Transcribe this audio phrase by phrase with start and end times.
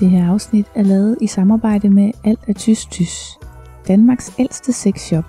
[0.00, 3.38] Det her afsnit er lavet i samarbejde med Alt er Tys Tys,
[3.88, 5.24] Danmarks ældste sexshop.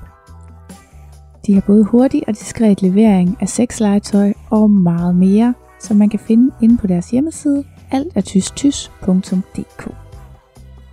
[1.46, 6.20] De har både hurtig og diskret levering af sexlegetøj og meget mere, som man kan
[6.20, 9.92] finde inde på deres hjemmeside altatystys.dk.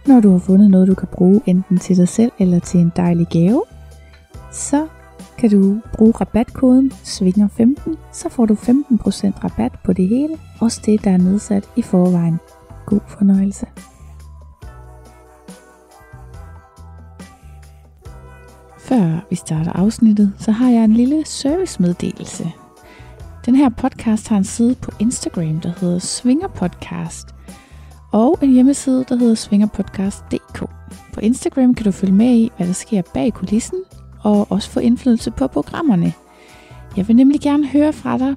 [0.06, 2.92] Når du har fundet noget, du kan bruge enten til dig selv eller til en
[2.96, 3.62] dejlig gave,
[4.52, 4.86] så
[5.38, 11.04] kan du bruge rabatkoden SVINGER15, så får du 15% rabat på det hele, også det,
[11.04, 12.38] der er nedsat i forvejen.
[12.86, 13.66] God fornøjelse.
[18.78, 22.52] Før vi starter afsnittet, så har jeg en lille servicemeddelelse.
[23.46, 27.28] Den her podcast har en side på Instagram, der hedder Svinger Podcast,
[28.12, 30.58] og en hjemmeside, der hedder svingerpodcast.dk.
[31.12, 33.78] På Instagram kan du følge med i, hvad der sker bag kulissen,
[34.22, 36.12] og også få indflydelse på programmerne.
[36.96, 38.34] Jeg vil nemlig gerne høre fra dig,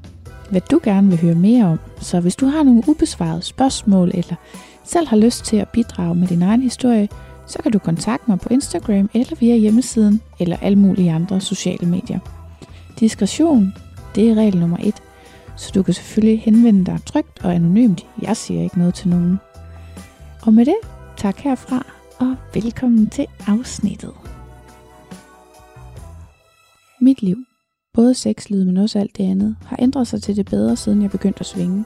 [0.52, 1.80] hvad du gerne vil høre mere om.
[2.02, 4.36] Så hvis du har nogle ubesvarede spørgsmål, eller
[4.84, 7.10] selv har lyst til at bidrage med din egen historie,
[7.48, 11.88] så kan du kontakte mig på Instagram eller via hjemmesiden, eller alle mulige andre sociale
[11.88, 12.20] medier.
[13.00, 13.74] Diskretion,
[14.16, 14.96] det er regel nummer et,
[15.58, 18.06] så du kan selvfølgelig henvende dig trygt og anonymt.
[18.22, 19.40] Jeg siger ikke noget til nogen.
[20.42, 20.76] Og med det,
[21.18, 21.86] tak herfra,
[22.20, 24.14] og velkommen til afsnittet.
[27.02, 27.38] Mit liv,
[27.94, 31.12] både sexlivet, men også alt det andet, har ændret sig til det bedre, siden jeg
[31.12, 31.86] begyndte at svinge.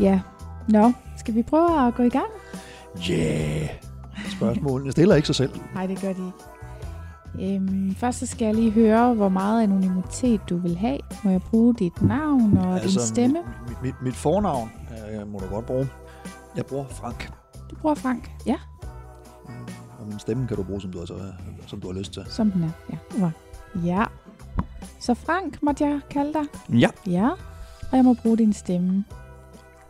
[0.00, 0.20] Ja,
[0.68, 2.30] nå, skal vi prøve at gå i gang?
[3.10, 3.68] Yeah.
[4.30, 5.50] Spørgsmålene stiller ikke sig selv.
[5.74, 7.54] Nej, det gør de ikke.
[7.54, 10.98] Øhm, først så skal jeg lige høre, hvor meget anonymitet du vil have.
[11.24, 13.38] Må jeg bruge dit navn og altså, din stemme?
[13.68, 15.88] Mit, mit, mit fornavn øh, må du godt bruge.
[16.56, 17.32] Jeg bruger Frank.
[17.70, 18.56] Du bruger Frank, ja.
[19.48, 19.54] Øh,
[19.98, 21.14] og min stemme kan du bruge, som du, altså,
[21.66, 22.24] som du har lyst til.
[22.28, 23.30] Som den er, ja.
[23.84, 24.04] Ja.
[25.00, 26.78] Så Frank måtte jeg kalde dig?
[26.80, 26.88] Ja.
[27.06, 27.28] Ja.
[27.90, 29.04] Og jeg må bruge din stemme.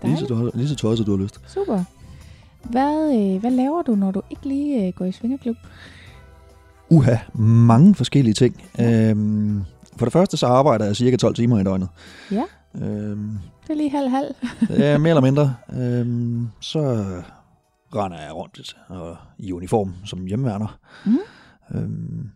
[0.05, 1.41] Lige så, du, lige så tøjet, som du har lyst.
[1.47, 1.84] Super.
[2.65, 5.56] Hvad, øh, hvad laver du, når du ikke lige øh, går i svingerklub?
[6.91, 8.62] Uha, mange forskellige ting.
[8.78, 9.11] Ja.
[9.11, 9.62] Øhm,
[9.97, 11.88] for det første så arbejder jeg cirka 12 timer i døgnet.
[12.31, 12.44] Ja.
[12.75, 14.34] Øhm, det er lige halv-halv.
[14.71, 15.55] ja, mere eller mindre.
[15.72, 16.81] Øhm, så
[17.94, 20.78] render jeg rundt og, i uniform som hjemmeværner.
[21.06, 21.19] Mm.
[21.75, 22.31] Øhm,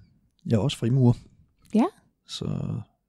[0.47, 1.13] jeg er også frimurer.
[1.75, 1.85] Ja.
[2.29, 2.45] Så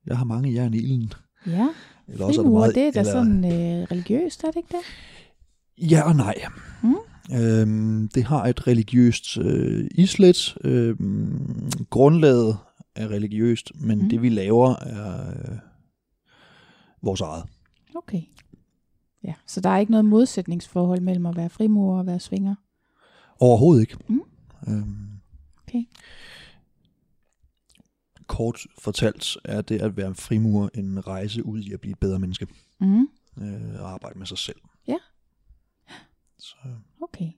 [0.07, 1.13] jeg har mange jern i ilden.
[1.47, 1.67] Ja.
[2.07, 4.77] Eller også er det, meget, det er da eller, sådan øh, religiøst, er det ikke
[4.77, 5.91] det?
[5.91, 6.35] Ja og nej.
[6.83, 6.95] Mm.
[7.33, 10.57] Øhm, det har et religiøst øh, islet.
[10.63, 10.95] Øh,
[11.89, 12.57] grundlaget
[12.95, 14.09] er religiøst, men mm.
[14.09, 15.57] det vi laver er øh,
[17.01, 17.43] vores eget.
[17.95, 18.21] Okay.
[19.23, 22.55] Ja, så der er ikke noget modsætningsforhold mellem at være frimurer og være svinger?
[23.39, 23.97] Overhovedet ikke.
[24.07, 24.21] Mm.
[24.67, 25.07] Øhm,
[25.67, 25.83] okay.
[28.27, 32.19] Kort fortalt er det at være frimurer en rejse ud i at blive et bedre
[32.19, 32.47] menneske.
[32.79, 33.07] Mm.
[33.41, 34.57] Øh, og arbejde med sig selv.
[34.87, 34.97] Ja.
[36.39, 36.55] Så.
[37.01, 37.31] Okay.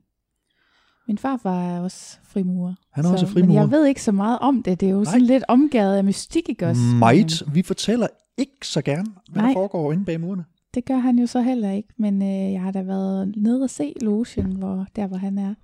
[1.08, 2.74] Min far var også frimurer.
[2.92, 3.48] Han er så, også frimurer.
[3.48, 4.80] Men jeg ved ikke så meget om det.
[4.80, 5.06] Det er jo Nej.
[5.06, 6.82] sådan lidt omgavet af mystik, ikke også?
[6.82, 7.44] Might.
[7.54, 9.50] Vi fortæller ikke så gerne, hvad Nej.
[9.50, 10.46] der foregår inde bag murene.
[10.74, 11.90] Det gør han jo så heller ikke.
[11.98, 15.56] Men øh, jeg har da været nede og se logen, hvor, der hvor han er.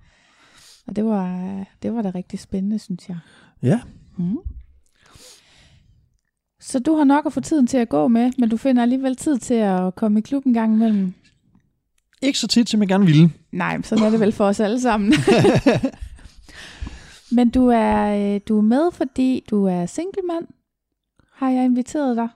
[0.86, 3.18] Og det var, det var da rigtig spændende, synes jeg.
[3.62, 3.80] Ja.
[4.18, 4.38] Mm.
[6.66, 9.16] Så du har nok at få tiden til at gå med, men du finder alligevel
[9.16, 11.14] tid til at komme i klubben gang imellem?
[12.22, 13.32] Ikke så tit, som jeg gerne ville.
[13.52, 15.12] Nej, så er det vel for os alle sammen.
[17.36, 20.46] men du er, øh, du er med, fordi du er single mand.
[21.32, 22.28] Har jeg inviteret dig?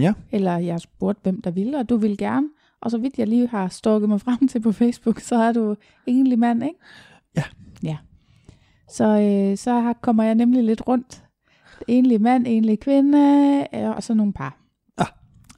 [0.00, 0.12] Ja.
[0.32, 2.48] Eller jeg har spurgt, hvem der ville, og du vil gerne.
[2.80, 5.76] Og så vidt jeg lige har stalket mig frem til på Facebook, så er du
[6.06, 6.78] egentlig mand, ikke?
[7.36, 7.44] Ja.
[7.82, 7.96] Ja.
[8.88, 11.21] Så, øh, så kommer jeg nemlig lidt rundt
[11.88, 14.58] enlig mand, enlig kvinde, og så nogle par.
[14.96, 15.06] Ah.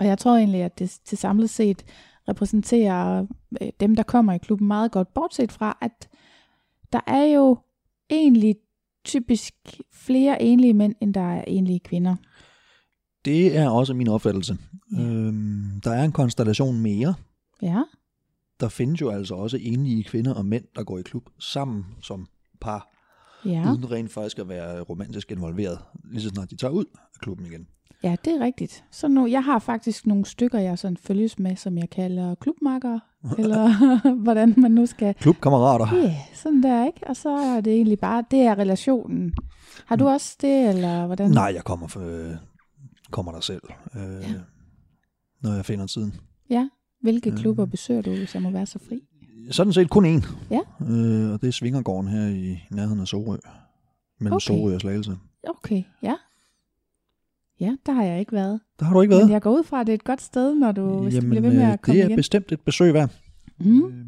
[0.00, 1.84] Og jeg tror egentlig, at det til samlet set
[2.28, 3.26] repræsenterer
[3.62, 6.08] øh, dem, der kommer i klubben meget godt, bortset fra, at
[6.92, 7.58] der er jo
[8.10, 8.56] egentlig
[9.04, 9.54] typisk
[9.92, 12.16] flere enlige mænd, end der er enlige kvinder.
[13.24, 14.58] Det er også min opfattelse.
[14.96, 15.02] Ja.
[15.02, 17.14] Øhm, der er en konstellation mere.
[17.62, 17.82] Ja.
[18.60, 22.26] Der findes jo altså også enlige kvinder og mænd, der går i klub sammen som
[22.60, 22.93] par
[23.46, 23.72] ja.
[23.72, 27.46] uden rent faktisk at være romantisk involveret, lige så snart de tager ud af klubben
[27.46, 27.66] igen.
[28.02, 28.84] Ja, det er rigtigt.
[28.90, 32.98] Så nu, jeg har faktisk nogle stykker, jeg sådan følges med, som jeg kalder klubmakker,
[33.38, 33.70] eller
[34.24, 35.14] hvordan man nu skal...
[35.14, 35.96] Klubkammerater.
[35.96, 37.00] Ja, yeah, sådan der, ikke?
[37.06, 39.34] Og så er det egentlig bare, det er relationen.
[39.86, 41.30] Har du også det, eller hvordan?
[41.30, 42.36] Nej, jeg kommer, for, øh,
[43.10, 43.62] kommer der selv,
[43.94, 44.40] øh, ja.
[45.42, 46.14] når jeg finder tiden.
[46.50, 46.68] Ja,
[47.02, 47.36] hvilke Øh.
[47.36, 49.02] klubber besøger du, hvis jeg må være så fri?
[49.50, 50.26] Sådan set kun én.
[50.50, 50.60] Ja.
[50.80, 53.36] Øh, og det er Svingergården her i nærheden af Sorø.
[54.20, 54.44] Mellem Okay.
[54.44, 55.16] Sorø og Slagelse.
[55.48, 56.14] Okay, ja.
[57.60, 58.60] Ja, der har jeg ikke været.
[58.78, 59.24] Der har du ikke været?
[59.24, 61.20] Men jeg går ud fra, at det er et godt sted, når du, hvis du
[61.20, 62.16] bliver ved med øh, at komme det er igen.
[62.16, 63.10] bestemt et besøg værd.
[63.58, 63.84] Mm.
[63.84, 64.04] Øh,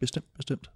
[0.00, 0.70] bestemt, bestemt.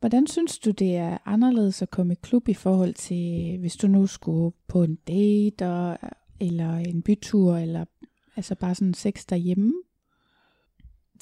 [0.00, 3.86] Hvordan synes du, det er anderledes at komme i klub i forhold til, hvis du
[3.86, 5.98] nu skulle på en date, og,
[6.40, 7.84] eller en bytur, eller
[8.36, 9.72] altså bare sådan sex derhjemme?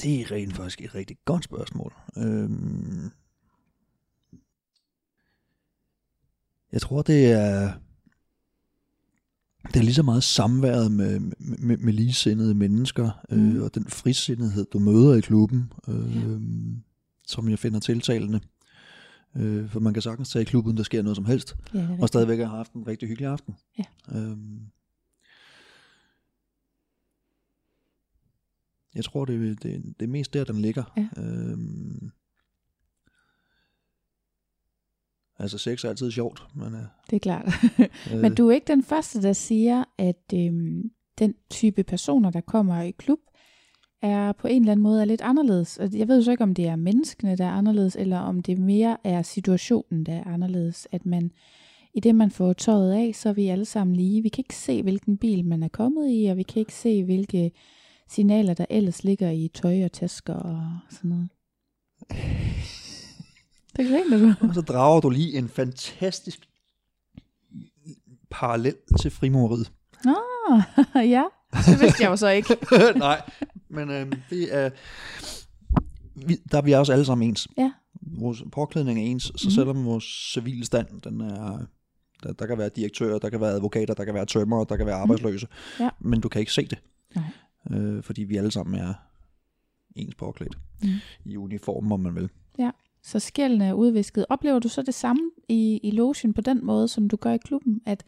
[0.02, 1.92] Det er rent faktisk et rigtig godt spørgsmål.
[2.16, 3.10] Øhm,
[6.72, 7.72] jeg tror, det er,
[9.66, 13.62] det er lige så meget samværet med, med, med ligesindede mennesker, øh, Mm.
[13.62, 16.40] og den frisindighed, du møder i klubben, øh,
[17.26, 18.40] som jeg finder tiltalende.
[19.36, 22.08] Øh, for man kan sagtens tage i klubben, der sker noget som helst, Ja, og
[22.08, 23.54] stadigvæk have haft en rigtig hyggelig aften.
[23.78, 24.18] Ja.
[24.18, 24.60] Øhm,
[28.94, 30.84] jeg tror, det, det, det er mest der, den ligger.
[30.96, 31.22] Ja.
[31.22, 32.10] Øhm,
[35.38, 36.74] altså, sex er altid sjovt, men...
[36.74, 36.80] Øh,
[37.10, 37.48] Det er klart.
[38.12, 42.40] øh, Men du er ikke den første, der siger, at øhm, den type personer, der
[42.40, 43.18] kommer i klub,
[44.02, 45.78] er på en eller anden måde er lidt anderledes.
[45.78, 48.40] Og Jeg ved jo så ikke, om det er menneskene, der er anderledes, eller om
[48.42, 50.88] det mere er situationen, der er anderledes.
[50.92, 51.30] At man,
[51.94, 54.22] i det man får tøjet af, så er vi alle sammen lige.
[54.22, 57.04] Vi kan ikke se, hvilken bil man er kommet i, og vi kan ikke se,
[57.04, 57.52] hvilke
[58.08, 61.28] signaler, der ellers ligger i tøj og tasker og sådan noget.
[63.76, 64.48] Det griner du.
[64.48, 66.48] Og så drager du lige en fantastisk
[68.30, 69.72] parallel til frimureriet.
[70.06, 70.62] Ah,
[71.10, 71.24] ja,
[71.66, 72.56] det vidste jeg jo så ikke.
[72.96, 73.22] Nej,
[73.68, 74.70] men øh, det er...
[76.26, 77.48] Vi, der er vi også alle sammen ens.
[77.58, 77.72] Ja.
[78.02, 79.50] Vores påklædning er ens, så Mhm.
[79.50, 80.04] selvom vores
[80.34, 81.58] civile stand, den er...
[82.22, 84.86] Der, der kan være direktører, der kan være advokater, der kan være tømrere, der kan
[84.86, 85.46] være arbejdsløse.
[85.46, 85.84] Mhm.
[85.84, 85.90] Ja.
[86.00, 86.78] Men du kan ikke se det.
[87.70, 88.94] Øh, fordi vi alle sammen er
[89.96, 90.58] ens påklædt.
[90.82, 90.90] Mhm.
[91.24, 92.30] I uniform, om man vil.
[93.02, 94.26] Så skældene er udvisket.
[94.28, 97.38] Oplever du så det samme i, i logen på den måde, som du gør i
[97.38, 97.80] klubben?
[97.86, 98.04] At,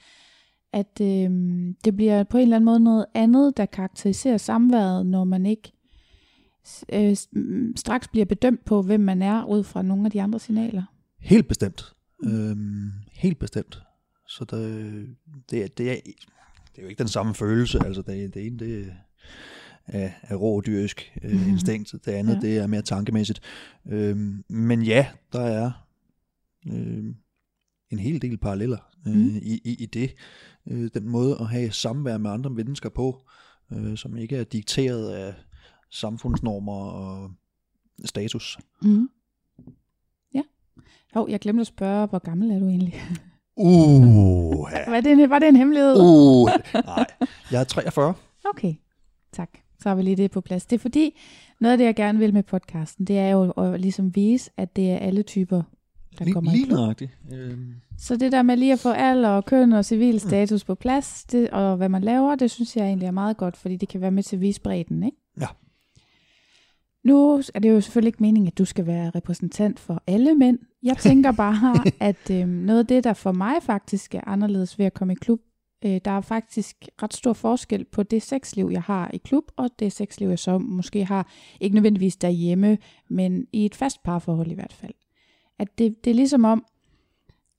[0.73, 5.25] at øhm, det bliver på en eller anden måde noget andet, der karakteriserer samværet, når
[5.25, 5.73] man ikke
[6.93, 10.39] øh, mm, straks bliver bedømt på, hvem man er, ud fra nogle af de andre
[10.39, 10.83] signaler?
[11.19, 11.95] Helt bestemt.
[12.25, 13.83] Øhm, helt bestemt.
[14.29, 15.17] Så det,
[15.51, 15.97] det, er, det, er,
[16.77, 17.79] det er jo ikke den samme følelse.
[17.85, 18.93] Altså det, det ene, det
[19.87, 21.93] er, er rå dyrisk øh, instinkt.
[22.05, 22.41] Det andet, Ja.
[22.41, 23.41] det er mere tankemæssigt.
[23.89, 25.71] Øhm, men ja, der er
[26.67, 27.05] øh,
[27.91, 29.37] en hel del paralleller øh, Mm.
[29.43, 30.15] i, i, i det.
[30.71, 33.23] Øh, den måde at have samvær med andre mennesker på,
[33.73, 35.35] øh, som ikke er dikteret af
[35.91, 37.31] samfundsnormer og
[38.05, 38.59] status.
[38.83, 39.09] Mm.
[40.35, 40.43] Ja.
[41.17, 42.95] Jo, jeg glemte at spørge, hvor gammel er du egentlig?
[43.57, 45.97] Uh, Var det en, var det en hemmelighed?
[46.01, 47.07] Uh, nej,
[47.53, 48.15] jeg er 43.
[48.45, 48.75] Okay,
[49.33, 49.51] tak.
[49.79, 50.67] Så har vi lige det på plads.
[50.67, 51.19] Det er fordi,
[51.61, 54.77] noget af det, jeg gerne vil med podcasten, det er jo at ligesom vise, at
[54.77, 55.63] det er alle typer,
[56.19, 56.77] der Lige, kommer i lige klub.
[56.77, 57.19] nøjagtigt.
[57.33, 60.75] Øhm, Så det der med lige at få alder og køn og civil status på
[60.75, 63.89] plads, det, og hvad man laver, det synes jeg egentlig er meget godt, fordi det
[63.89, 65.17] kan være med til at vise bredden, ikke?
[65.41, 65.47] Ja.
[67.05, 70.59] Nu er det jo selvfølgelig ikke meningen, at du skal være repræsentant for alle mænd.
[70.83, 71.77] Jeg tænker bare,
[72.11, 75.17] at øh, noget af det, der for mig faktisk er anderledes ved at komme i
[75.21, 75.41] klub,
[75.85, 79.71] øh, der er faktisk ret stor forskel på det sexliv, jeg har i klub, og
[79.79, 81.29] det sexliv, jeg så måske har,
[81.61, 84.95] ikke nødvendigvis derhjemme, men i et fast parforhold i hvert fald.
[85.59, 86.65] At det, det er ligesom om,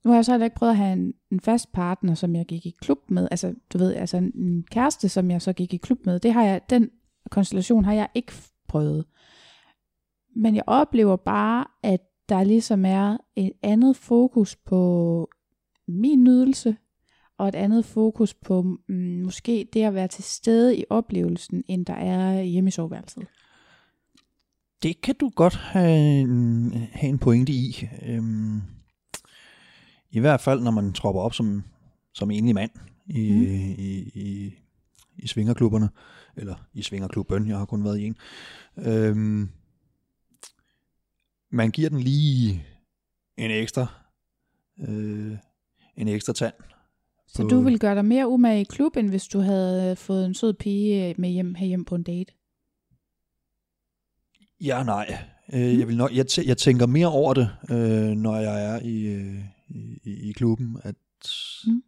[0.04, 2.46] nu har jeg så heller ikke prøvet at have en, en fast partner, som jeg
[2.46, 3.28] gik i klub med.
[3.32, 6.20] Altså, du ved, altså en- en kæreste, som jeg så gik i klub med.
[6.20, 6.90] Det har jeg, den
[7.30, 8.34] konstellation har jeg ikke
[8.68, 9.06] prøvet.
[10.36, 12.00] Men jeg oplever bare, at
[12.30, 15.30] der ligesom er et andet fokus på
[15.88, 16.75] min nydelse,
[17.42, 18.96] og et andet fokus på mm,
[19.26, 23.28] måske det at være til stede i oplevelsen, end der er hjemme i soveværelset.
[24.84, 27.88] det kan du godt have en, have en pointe i.
[28.06, 28.62] Øhm,
[30.12, 31.64] I hvert fald, når man tropper op som,
[32.14, 32.72] som enlig mand
[33.06, 33.42] i, Mm.
[33.78, 34.54] i, i,
[35.18, 35.90] i svingerklubberne.
[36.38, 38.16] Eller i svingerklubben, jeg har kun været i en.
[38.78, 39.50] Øhm,
[41.50, 42.66] man giver den lige
[43.38, 43.88] en ekstra,
[44.80, 45.38] øh,
[45.98, 46.54] en ekstra tand.
[47.34, 50.34] Så du vil gøre dig mere umage i klub, end hvis du havde fået en
[50.34, 52.34] sød pige med hjem, herhjem på en date?
[54.62, 55.18] Ja, nej.
[55.54, 58.80] Øh, jeg, vil nok, jeg, tæ- jeg tænker mere over det, øh, når jeg er
[58.80, 60.96] i, øh, i, i- klubben, at
[61.68, 61.84] mm.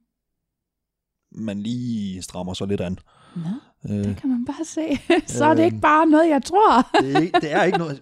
[1.32, 2.98] man lige strammer sig lidt an.
[3.36, 3.42] Nå,
[3.90, 5.00] Øh, det kan man bare se.
[5.38, 6.82] så er det ikke bare noget, jeg tror.
[7.02, 8.02] det, er, ikke- det er ikke noget...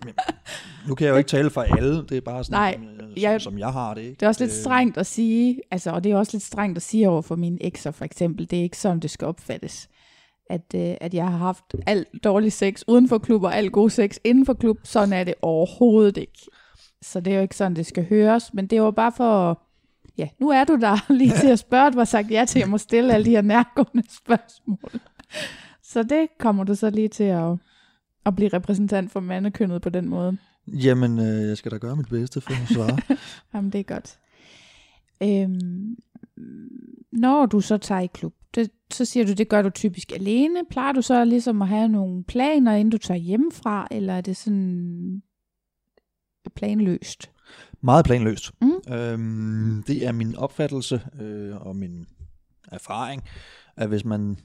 [0.88, 3.22] Nu kan jeg jo ikke tale for alle, det er bare sådan, Nej, som, øh,
[3.22, 4.02] jeg- som, som jeg har det.
[4.02, 4.16] Ikke?
[4.16, 6.78] Det er også lidt Øh, strengt at sige, altså, og det er også lidt strengt
[6.78, 8.50] at sige over for mine ekser for eksempel.
[8.50, 9.90] Det er ikke sådan, det skal opfattes.
[10.50, 13.90] At, øh, at jeg har haft alt dårlig sex uden for klub, og alt god
[13.90, 14.78] sex inden for klub.
[14.84, 16.48] Sådan er det overhovedet ikke.
[17.02, 18.54] Så det er jo ikke sådan, det skal høres.
[18.54, 19.62] Men det jo bare for,
[20.18, 21.92] ja, nu er du der lige til at spørge.
[21.92, 25.02] Du har sagt ja til, at jeg må stille alle de her nærgående spørgsmål.
[25.84, 27.58] Så det kommer du så lige til at,
[28.26, 30.38] at blive repræsentant for mandekønnet på den måde.
[30.68, 33.18] Jamen, øh, jeg skal da gøre mit bedste for at svare.
[33.54, 34.20] Jamen, det er godt.
[35.24, 35.98] Øhm,
[37.12, 40.60] når du så tager i klub, det, så siger du, det gør du typisk alene.
[40.70, 44.38] Plejer du så ligesom at have nogle planer, inden du tager hjemmefra, eller er det
[44.38, 45.22] sådan
[46.56, 47.32] planløst?
[47.82, 48.52] Meget planløst.
[48.62, 48.94] Mm.
[48.94, 52.06] Øhm, det er min opfattelse øh, og min
[52.72, 53.24] erfaring,
[53.76, 54.38] at hvis man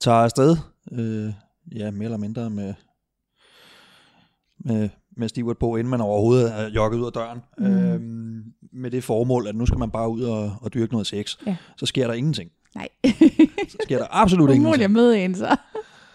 [0.00, 0.56] tager afsted,
[0.92, 1.32] øh,
[1.74, 2.74] ja, mere eller mindre med,
[4.58, 7.64] med, med stivert på, inden man overhovedet er jogget ud af døren, Mm.
[7.66, 11.36] øhm, med det formål, at nu skal man bare ud og, og dyrke noget sex,
[11.46, 11.56] Ja.
[11.76, 12.50] så sker der ingenting.
[12.74, 12.88] Nej.
[13.68, 14.92] Så sker der absolut Umuligt at ingenting.
[14.92, 15.56] møde en så.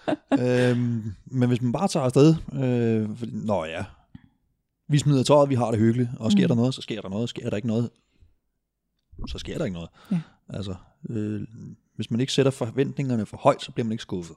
[0.71, 3.85] øhm, men hvis man bare tager afsted, øh, fordi, nå ja,
[4.87, 6.47] vi smider tøjet, vi har det hyggeligt, og sker mm.
[6.47, 7.89] der noget, så sker der noget, sker der ikke noget,
[9.27, 9.89] så sker der ikke noget.
[10.11, 10.19] Ja.
[10.49, 10.75] Altså,
[11.09, 11.41] øh,
[11.95, 14.35] hvis man ikke sætter forventningerne for højt, så bliver man ikke skuffet.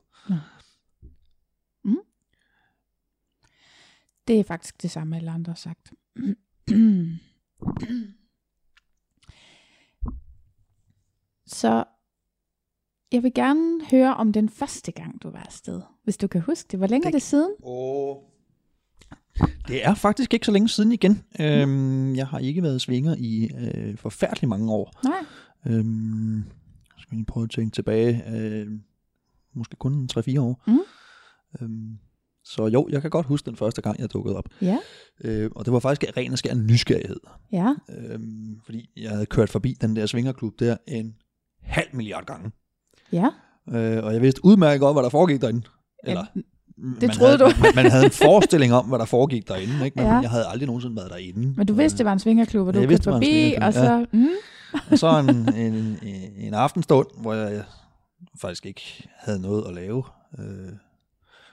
[4.28, 5.92] Det er faktisk det samme, alle andre har sagt.
[11.46, 11.84] Så
[13.12, 15.82] jeg vil gerne høre om den første gang, du var afsted.
[16.04, 16.78] Hvis du kan huske det.
[16.80, 17.50] Hvor længe er Det- det siden?
[17.62, 18.32] Og
[19.68, 21.25] det er faktisk ikke så længe siden igen.
[21.40, 24.92] Øhm, jeg har ikke været svinger i øh, forfærdelig mange år.
[25.04, 25.25] Nej.
[25.66, 26.44] Øhm,
[27.06, 28.22] jeg skal lige prøve at tænke tilbage.
[28.36, 28.66] Øh,
[29.54, 30.62] måske kun 3-4 år.
[30.66, 30.78] Mm.
[31.62, 31.98] Øhm,
[32.44, 34.48] så jo, jeg kan godt huske den første gang, jeg dukkede op.
[34.62, 34.78] Ja.
[35.25, 37.20] Øh, og det var faktisk ren og skær nysgerrighed.
[37.52, 37.75] Ja.
[37.98, 41.14] Øhm, fordi jeg havde kørt forbi den der svingerklub der en
[41.62, 42.50] halv milliard gange.
[43.12, 43.28] Ja.
[43.70, 45.62] Øh, og jeg vidste udmærket godt, hvad der foregik derinde.
[46.04, 46.40] Eller, ja.
[46.76, 47.60] man troede havde, du.
[47.62, 49.96] Man, man havde en forestilling om, hvad der foregik derinde, ikke?
[49.96, 50.14] men Ja.
[50.14, 51.54] jeg havde aldrig nogensinde været derinde.
[51.56, 53.72] Men du vidste, det var en svingerklub, og du Ja, jeg vidste, det forbi, og
[53.72, 54.06] så...
[54.12, 54.28] Mm,
[54.90, 57.64] Og så en, en, en, en aftenstund, hvor jeg
[58.40, 60.04] faktisk ikke havde noget at lave,
[60.38, 60.73] øh,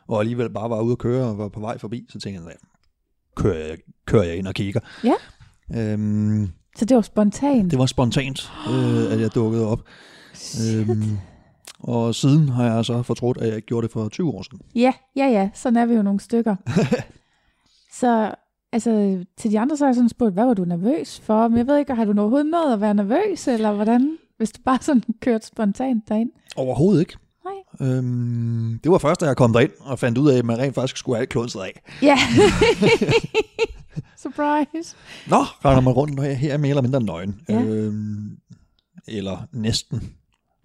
[0.08, 2.46] og alligevel bare var ude at køre og var på vej forbi, så tænkte jeg,
[2.46, 2.58] "Nej,
[3.36, 4.79] kører jeg, kører jeg ind og kigger.
[5.03, 5.13] Ja.
[5.75, 7.72] Øhm, så det var spontant.
[7.72, 9.82] det var spontant, øh, at jeg dukkede op.
[10.70, 11.17] Øhm,
[11.79, 14.60] og siden har jeg så fortrudt, at jeg ikke gjorde det for 20 år siden.
[14.75, 15.50] Ja, ja, ja.
[15.53, 16.55] Sådan er vi jo nogle stykker.
[18.00, 18.36] så
[18.74, 21.48] altså, til de andre, så har jeg sådan spurgt, hvad var du nervøs for?
[21.48, 24.18] Men jeg ved ikke, har du overhovedet nået at være nervøs, eller hvordan?
[24.38, 26.30] Hvis du bare sådan kørte spontant derind.
[26.56, 27.15] Overhovedet ikke.
[27.80, 27.88] Nej.
[27.89, 30.75] Øhm, det var først, da jeg kom derind og fandt ud af, at man rent
[30.75, 31.82] faktisk skulle have alt klodset af.
[32.01, 32.18] Ja.
[34.24, 34.96] Surprise.
[35.27, 37.42] Nå, render man rundt her, her er mere eller mindre nøgen.
[37.50, 37.62] Ja.
[37.62, 38.38] Øhm,
[39.08, 40.13] eller næsten.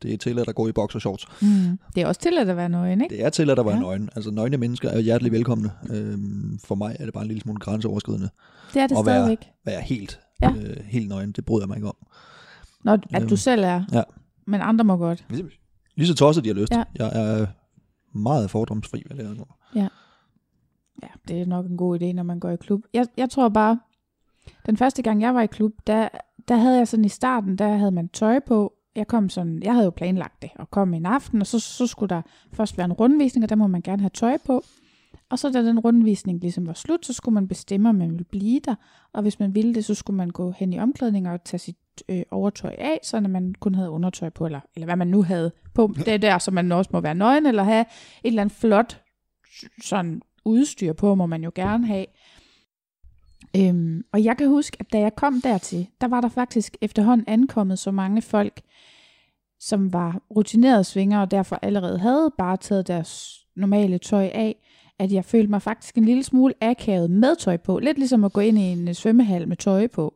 [0.03, 1.27] Det er tilladt at gå i boxershorts.
[1.43, 1.79] Mm.
[1.95, 3.15] Det er også tilladt at være nøgen, ikke?
[3.17, 3.81] Det er tilladt at være Ja.
[3.81, 3.85] ja.
[3.87, 4.09] nøgen.
[4.17, 5.71] Altså nøgne mennesker er hjertelig velkomne.
[5.91, 8.29] Øhm, for mig er det bare en lille smule grænseoverskridende.
[8.75, 9.49] Det er det være- stadigvæk.
[9.65, 10.51] Være helt, Ja.
[10.51, 11.97] øh, helt nøgen, det bryder jeg mig ikke om.
[12.85, 13.85] Når, at du Øhm, selv er.
[13.93, 14.03] ja.
[14.47, 15.25] Men andre må godt.
[15.97, 16.73] Lige så tosset, de har lyst.
[16.73, 16.85] Ja.
[16.99, 17.47] Jeg er
[18.19, 19.45] meget fordomsfri, hvad det er.
[21.03, 22.81] Ja, det er nok en god idé, når man går i klub.
[22.95, 23.81] Jeg, jeg tror bare,
[24.67, 26.09] den første gang jeg var i klub, der,
[26.49, 28.73] der havde jeg sådan i starten, der havde man tøj på.
[28.99, 31.87] Jeg kom sådan, jeg havde jo planlagt det, og kom en aften, og så, så
[31.87, 34.63] skulle der først være en rundvisning, og der må man gerne have tøj på.
[35.31, 38.25] Og så da den rundvisning ligesom var slut, så skulle man bestemme, om man ville
[38.25, 38.75] blive der.
[39.13, 41.77] Og hvis man ville det, så skulle man gå hen i omklædning og tage sit
[42.09, 45.53] øh, overtøj af, så man kun havde undertøj på, eller, eller hvad man nu havde
[45.75, 45.95] på.
[45.97, 47.87] Det er der, så man også må være nøgen, eller have et
[48.25, 49.03] eller andet flot
[49.83, 52.07] sådan udstyr på, må man jo gerne have.
[53.57, 57.25] Øhm, og jeg kan huske, at da jeg kom dertil, der var der faktisk efterhånden
[57.29, 58.61] ankommet så mange folk,
[59.61, 64.57] som var rutinerede svinger, og derfor allerede havde bare taget deres normale tøj af,
[64.99, 67.79] at jeg følte mig faktisk en lille smule akavet med tøj på.
[67.79, 70.15] Lidt ligesom at gå ind i en øh, svømmehal med tøj på.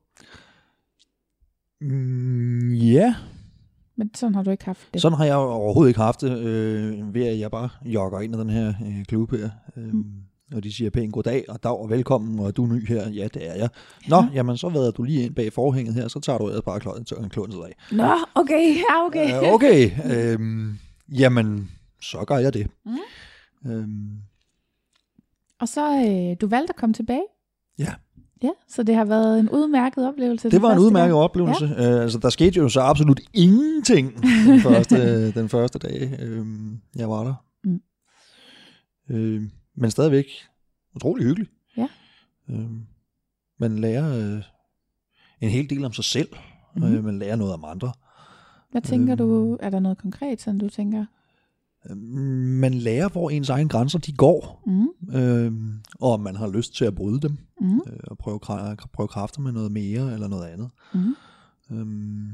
[1.80, 3.14] Mm, ja,
[3.96, 5.02] Men sådan har du ikke haft det.
[5.02, 8.38] sådan har jeg overhovedet ikke haft det, øh, ved at jeg bare jogger ind i
[8.38, 9.50] den her øh, klub her.
[9.76, 10.04] Øh, Mm.
[10.54, 13.08] Og de siger pænt goddag, og dag og velkommen, og er du ny her?
[13.10, 13.68] Ja, det er jeg.
[14.08, 14.28] Nå, Ja.
[14.34, 17.28] jamen så vader du lige ind bag forhænget her, så tager du ellers bare klodsen
[17.28, 17.76] klodset af.
[17.92, 19.42] Nå, okay, ja, okay.
[19.46, 20.78] Øh, okay, øhm,
[21.18, 21.70] jamen
[22.02, 22.66] så gør jeg det.
[22.86, 23.70] Mm.
[23.70, 24.10] Øhm,
[25.60, 27.22] Og så, øh, du valgte at komme tilbage?
[27.78, 27.88] Ja.
[28.42, 30.50] Ja, så det har været en udmærket oplevelse.
[30.50, 31.22] Det var en udmærket gang.
[31.24, 31.66] oplevelse.
[31.66, 31.96] Ja.
[31.96, 34.96] Uh, altså, der skete jo så absolut ingenting den første,
[35.40, 36.46] den første dag, uh,
[36.96, 37.34] jeg var der.
[37.64, 37.80] Mm.
[39.10, 39.42] Uh,
[39.74, 40.26] men stadigvæk
[40.96, 41.48] utrolig hyggelig.
[41.76, 41.88] Ja.
[42.48, 42.70] Uh,
[43.58, 44.42] man lærer uh,
[45.40, 46.28] en hel del om sig selv.
[46.76, 46.86] Mhm.
[46.88, 46.98] Mm.
[46.98, 47.92] Uh, man lærer noget om andre.
[48.70, 49.18] Hvad tænker Øhm.
[49.18, 51.06] du, er der noget konkret, sådan du tænker?
[51.90, 51.96] Uh,
[52.60, 54.62] man lærer, hvor ens egne grænser de går.
[54.66, 54.88] Mm.
[55.16, 57.38] Uh, og om man har lyst til at bryde dem.
[57.60, 57.74] Mm.
[57.74, 58.40] Uh, og prøve,
[58.92, 60.70] prøve kræfter med noget mere eller noget andet.
[60.94, 61.14] Mm.
[61.70, 62.32] Øhm.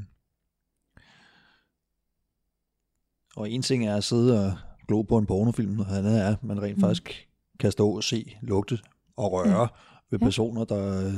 [3.35, 6.43] Og en ting er at sidde og glo på en pornofilm, noget andet er, at
[6.43, 6.81] man rent Mm.
[6.81, 7.28] faktisk
[7.59, 8.79] kan stå og se, lugte
[9.17, 9.67] og røre
[10.11, 10.25] ved Ja.
[10.25, 11.13] personer, der øh,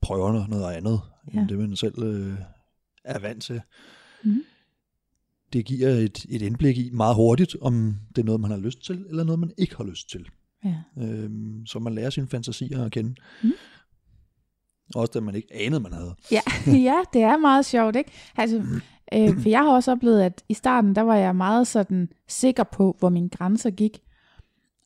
[0.00, 1.00] prøver noget- noget andet,
[1.32, 1.46] end Ja.
[1.48, 2.38] det man selv øh,
[3.04, 3.60] er vant til.
[4.24, 4.42] Mm.
[5.52, 8.84] Det giver et, et indblik i meget hurtigt, om det er noget, man har lyst
[8.84, 10.26] til, eller noget, man ikke har lyst til.
[10.64, 10.74] Ja.
[10.98, 13.14] Øhm, så man lærer sine fantasier at kende.
[13.42, 13.52] Mm.
[14.94, 16.14] Også det, man ikke anede, man havde.
[16.32, 16.40] Ja,
[16.90, 18.10] ja, det er meget sjovt, ikke?
[18.36, 18.56] Altså,
[19.14, 22.64] øh, for jeg har også oplevet, at i starten, der var jeg meget sådan sikker
[22.64, 23.98] på, hvor mine grænser gik.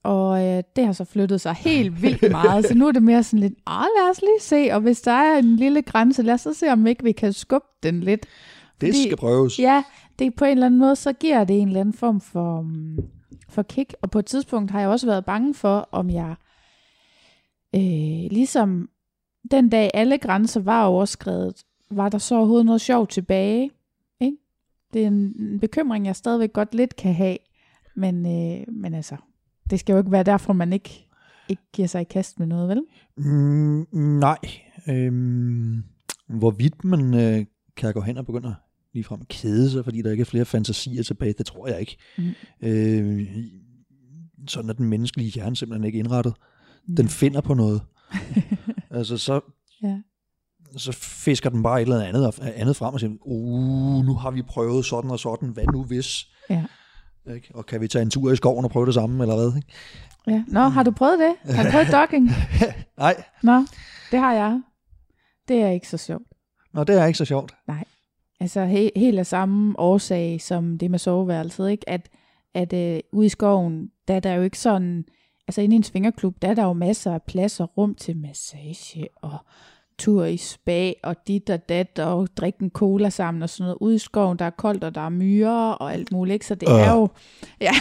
[0.02, 3.23] Og øh, det har så flyttet sig helt vildt meget, så nu er det mere
[3.23, 6.35] sådan lidt, åh, lad os lige se, og hvis der er en lille grænse, lad
[6.35, 8.26] os så se, om ikke vi kan skubbe den lidt.
[8.80, 9.59] Det Fordi- skal prøves.
[9.59, 9.83] Ja,
[10.19, 12.99] det på en eller anden måde, så giver det en eller anden form for, um,
[13.49, 13.95] for kick.
[14.02, 16.35] Og på et tidspunkt har jeg også været bange for, om jeg
[17.75, 18.88] øh, ligesom
[19.50, 23.71] den dag alle grænser var overskrevet, var der så overhovedet noget sjovt tilbage.
[24.21, 24.37] Ikke?
[24.92, 27.37] Det er en, en bekymring, jeg stadigvæk godt lidt kan have.
[27.97, 29.16] Men, øh, men altså,
[29.71, 31.07] det skal jo ikke være derfor, man ikke,
[31.49, 32.83] ikke giver sig i kast med noget, vel?
[33.17, 34.39] Mm, nej.
[34.89, 35.85] Øhm,
[36.29, 37.47] hvorvidt man øh,
[37.77, 38.55] kan gå hen og begynde at
[38.95, 41.97] ligefrem kede sig, fordi der ikke er flere fantasier tilbage, det tror jeg ikke.
[42.19, 42.31] Mm.
[42.62, 43.27] Øh,
[44.49, 46.35] sådan er den menneskelige hjerne simpelthen ikke indrettet.
[46.97, 47.83] Den finder på noget.
[48.91, 49.41] altså så,
[49.83, 49.99] Ja.
[50.77, 54.43] så fisker den bare et eller andet, andet frem og siger, uh, nu har vi
[54.43, 56.27] prøvet sådan og sådan, hvad nu hvis?
[56.50, 56.65] Ja.
[57.34, 57.50] Ikke?
[57.54, 59.56] Og kan vi tage en tur i skoven og prøve det samme, eller hvad?
[59.56, 59.68] Ikke?
[60.26, 60.44] ja.
[60.49, 61.54] Nå, har du prøvet det?
[61.54, 62.30] Har du prøvet dogging?
[62.99, 63.64] Nej, Nå,
[64.10, 64.60] det har jeg.
[65.49, 66.25] Det er ikke så sjovt.
[66.73, 67.54] Nå, det er ikke så sjovt.
[68.40, 71.88] Altså he, helt af samme årsag som det med soveværelset, ikke?
[71.88, 72.08] At,
[72.54, 75.04] at øh, ude i skoven, der er der jo ikke sådan,
[75.49, 78.16] altså inde i en svingerklub, der er der jo masser af plads og rum til
[78.16, 79.38] massage og
[80.00, 83.78] tur i spa og dit og dat og drikke en cola sammen og sådan noget.
[83.80, 86.47] Ude i skoven, der er koldt og der er myrer og alt muligt, ikke?
[86.47, 86.86] Så det er Øh.
[87.00, 87.08] jo,
[87.67, 87.73] ja,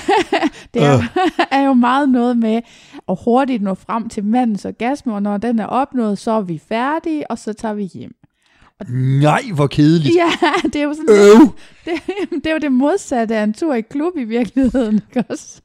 [0.73, 0.99] det er,
[1.57, 2.61] er jo meget noget med
[3.09, 6.61] at hurtigt nå frem til mandens orgasme, og når den er opnået, så er vi
[6.69, 8.15] færdige, og så tager vi hjem.
[9.21, 10.15] Nej, hvor kedeligt.
[10.15, 10.29] Ja,
[10.73, 11.53] det er jo sådan, Øv!
[11.85, 11.93] det,
[12.43, 15.61] det er jo det modsatte af en tur i klub i virkeligheden, ikke også?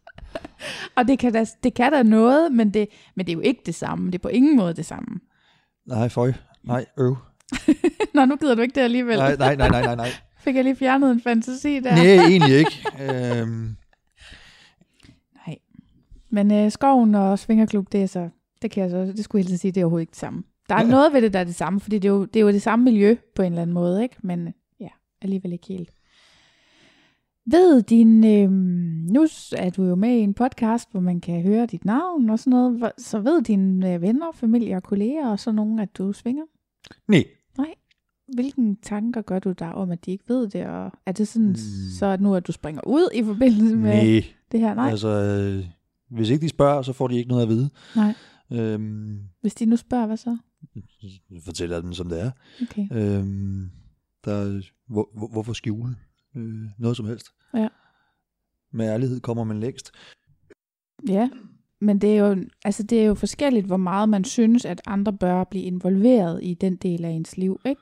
[0.96, 3.62] Og det kan, da, det kan da noget, men det, men det er jo ikke
[3.66, 4.06] det samme.
[4.06, 5.20] Det er på ingen måde det samme.
[5.86, 6.32] Nej, føj.
[6.62, 7.16] Nej, øv.
[8.14, 9.18] Nå, nu gider du ikke det alligevel.
[9.18, 10.08] Nej, nej, nej, nej, nej, nej.
[10.44, 11.94] Fik jeg lige fjernet en fantasi der?
[11.94, 12.86] Nej, egentlig ikke.
[13.00, 13.76] Øhm,
[15.46, 15.56] Nej.
[16.30, 18.28] Men øh, skoven og svingerklub, det er så,
[18.62, 20.42] det kan jeg så, det skulle jeg helst sige, det er overhovedet ikke det samme.
[20.68, 20.90] Der er Ja.
[20.90, 22.62] noget ved det, der er det samme, fordi det er, jo, det er jo det
[22.62, 24.16] samme miljø på en eller anden måde, ikke?
[24.22, 24.88] Men ja,
[25.22, 25.90] alligevel ikke helt.
[27.50, 28.50] Ved din, øh,
[29.12, 29.22] nu
[29.56, 32.50] er du jo med i en podcast, hvor man kan høre dit navn og sådan
[32.50, 36.44] noget, så ved dine øh, venner, familie og kolleger og sådan nogen, at du svinger?
[37.58, 37.74] nej.
[38.34, 40.66] Hvilken tanker gør du der om, at de ikke ved det?
[40.66, 41.54] Og er det sådan, Mm.
[41.98, 44.24] så at nu, at du springer ud i forbindelse med Nej.
[44.52, 44.74] det her?
[44.74, 45.64] Nej, Altså, øh,
[46.10, 47.70] hvis ikke de spørger, så får de ikke noget at vide.
[47.96, 48.14] Nej.
[48.52, 50.36] Øhm, hvis de nu spørger, hvad så?
[51.30, 52.30] jeg fortæller dem, som det er.
[52.62, 52.86] Okay.
[52.92, 53.70] Øhm,
[54.24, 55.96] der, hvor, hvor, hvorfor skjule
[56.36, 57.26] øh, noget som helst?
[57.54, 57.68] Ja.
[58.72, 59.92] Med ærlighed kommer man længst.
[61.08, 61.28] Ja,
[61.80, 65.12] men det er, jo, altså det er jo forskelligt, hvor meget man synes, at andre
[65.12, 67.80] bør blive involveret i den del af ens liv, ikke?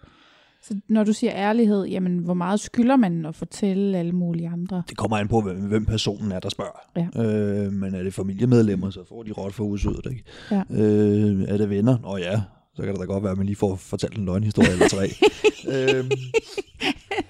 [0.63, 4.83] Så når du siger ærlighed, jamen hvor meget skylder man at fortælle alle mulige andre?
[4.89, 6.79] Det kommer an på, hvem, hvem personen er, der spørger.
[6.97, 7.25] Ja.
[7.25, 10.25] Øh, men er det familiemedlemmer, så får de råt for udsødet, ikke?
[10.51, 10.63] Ja.
[10.71, 11.99] Øh, er det venner?
[11.99, 12.43] Nå ja,
[12.75, 15.09] så kan det da godt være, at man lige får fortalt en løgnhistorie eller tre.
[15.99, 16.11] øhm,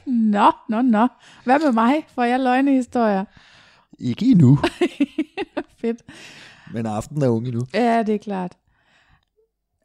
[0.07, 1.09] Nå, nå, nå.
[1.45, 1.95] Hvad med mig?
[2.15, 3.25] Får jeg løgnehistorier?
[3.99, 4.59] ikke endnu,
[5.81, 6.03] Fedt.
[6.75, 7.61] men aftenen er ung endnu.
[7.75, 8.57] Ja, det er klart.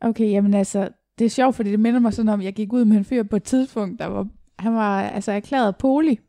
[0.01, 0.89] Okay, jamen altså,
[1.19, 3.23] det er sjovt, fordi det minder mig sådan om, jeg gik ud med en fyr
[3.23, 4.27] på et tidspunkt, der var,
[4.59, 6.19] han var altså erklæret poli.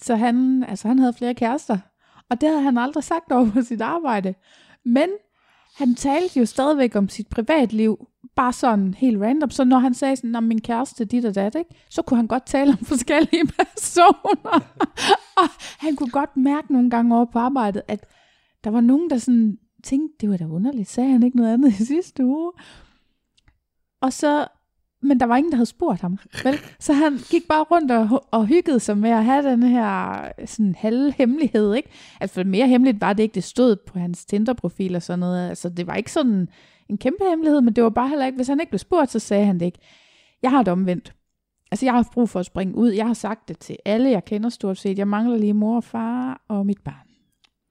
[0.00, 1.78] Så han, altså, han havde flere kærester.
[2.30, 4.34] Og det havde han aldrig sagt over på sit arbejde.
[4.84, 5.08] Men
[5.74, 9.50] han talte jo stadigvæk om sit privatliv, bare sådan helt random.
[9.50, 11.74] Så når han sagde sådan, om min kæreste dit og dat, ikke?
[11.90, 14.60] så kunne han godt tale om forskellige personer.
[15.40, 18.06] og han kunne godt mærke nogle gange over på arbejdet, at
[18.64, 21.80] der var nogen, der sådan tænkte, det var da underligt, sagde han ikke noget andet
[21.80, 22.52] i sidste uge?
[24.00, 24.46] Og så,
[25.04, 26.18] men der var ingen, der havde spurgt ham.
[26.44, 26.58] Vel?
[26.80, 30.74] Så han gik bare rundt og, og hyggede sig med at have den her sådan
[30.78, 31.74] halv hemmelighed.
[31.74, 31.88] Ikke?
[32.20, 35.48] Altså mere hemmeligt var det ikke, det stod på hans Tinder-profil og sådan noget.
[35.48, 36.48] Altså det var ikke sådan
[36.88, 39.18] en kæmpe hemmelighed, men det var bare heller ikke, hvis han ikke blev spurgt, så
[39.18, 39.78] sagde han det ikke.
[40.42, 41.14] Jeg har det omvendt.
[41.70, 42.90] Altså jeg har haft brug for at springe ud.
[42.90, 44.98] Jeg har sagt det til alle, jeg kender stort set.
[44.98, 47.08] Jeg mangler lige mor og far og mit barn.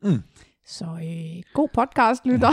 [0.03, 0.21] Mm.
[0.65, 2.51] Så øh, god podcast, lytter.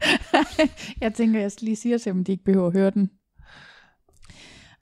[1.04, 3.10] jeg tænker, jeg lige siger til dem, de ikke behøver at høre den.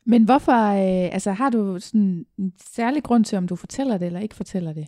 [0.06, 4.06] Men hvorfor, øh, altså har du sådan en særlig grund til, om du fortæller det
[4.06, 4.86] eller ikke fortæller det?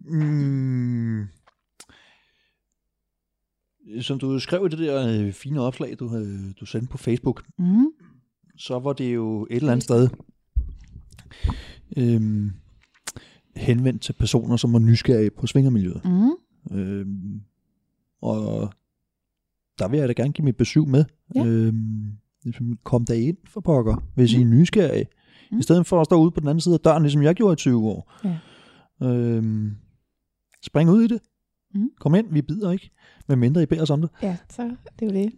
[0.00, 1.24] Mm.
[4.00, 7.42] Som du skrev i det der øh, fine opslag, du, øh, du sendte på Facebook,
[7.58, 7.86] Mm.
[8.58, 10.08] så var det jo et eller andet sted
[11.96, 12.50] øhm,
[13.56, 16.00] henvendt til personer, som var nysgerrige på svingermiljøet.
[16.04, 16.76] Mm.
[16.78, 17.40] Øhm,
[18.22, 18.72] og
[19.78, 21.04] der vil jeg da gerne give mit besøg med.
[21.34, 21.44] Ja.
[21.44, 22.10] Øhm,
[22.84, 24.40] kom der ind for pokker, hvis Mm.
[24.40, 25.06] I er nysgerrige.
[25.52, 25.58] Mm.
[25.58, 27.52] I stedet for at stå ude på den anden side af døren, ligesom jeg gjorde
[27.52, 28.12] i 20 år.
[28.24, 28.38] Ja.
[29.06, 29.76] Øhm,
[30.62, 31.20] spring ud i det.
[31.74, 31.90] Mm.
[32.00, 32.90] Kom ind, vi bider ikke.
[33.28, 34.10] Med mindre I beder os om det.
[34.22, 34.62] Ja, så
[34.98, 35.32] det er jo det.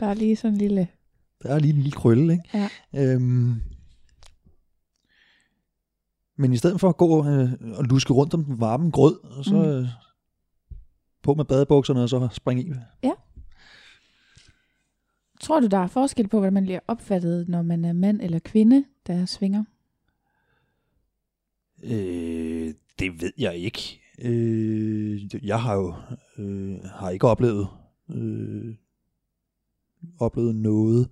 [0.00, 0.88] Der er lige sådan en lille...
[1.42, 2.68] Der er lige en lille krølle, ikke?
[2.94, 3.14] Ja.
[3.14, 3.54] Øhm,
[6.36, 9.44] men i stedet for at gå øh, og luske rundt om den varme grød, og
[9.44, 9.60] så Mm.
[9.60, 9.86] øh,
[11.22, 12.72] på med badebukserne, og så springe i.
[15.40, 18.38] Tror du, der er forskel på, hvordan man bliver opfattet, når man er mand eller
[18.38, 19.64] kvinde, der svinger?
[21.84, 24.00] Øh, det ved jeg ikke.
[24.18, 25.94] Øh, jeg har jo
[26.38, 27.68] øh, har ikke oplevet
[28.10, 28.74] øh,
[30.20, 31.08] oplevet noget,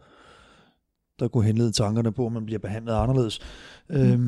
[1.20, 3.40] der kunne henlede tankerne på, at man bliver behandlet anderledes,
[3.88, 4.18] øh,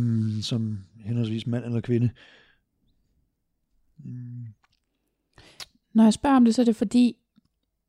[0.43, 2.11] som henholdsvis mand eller kvinde.
[4.05, 4.47] Mm.
[5.95, 7.17] Når jeg spørger om det, så er det fordi,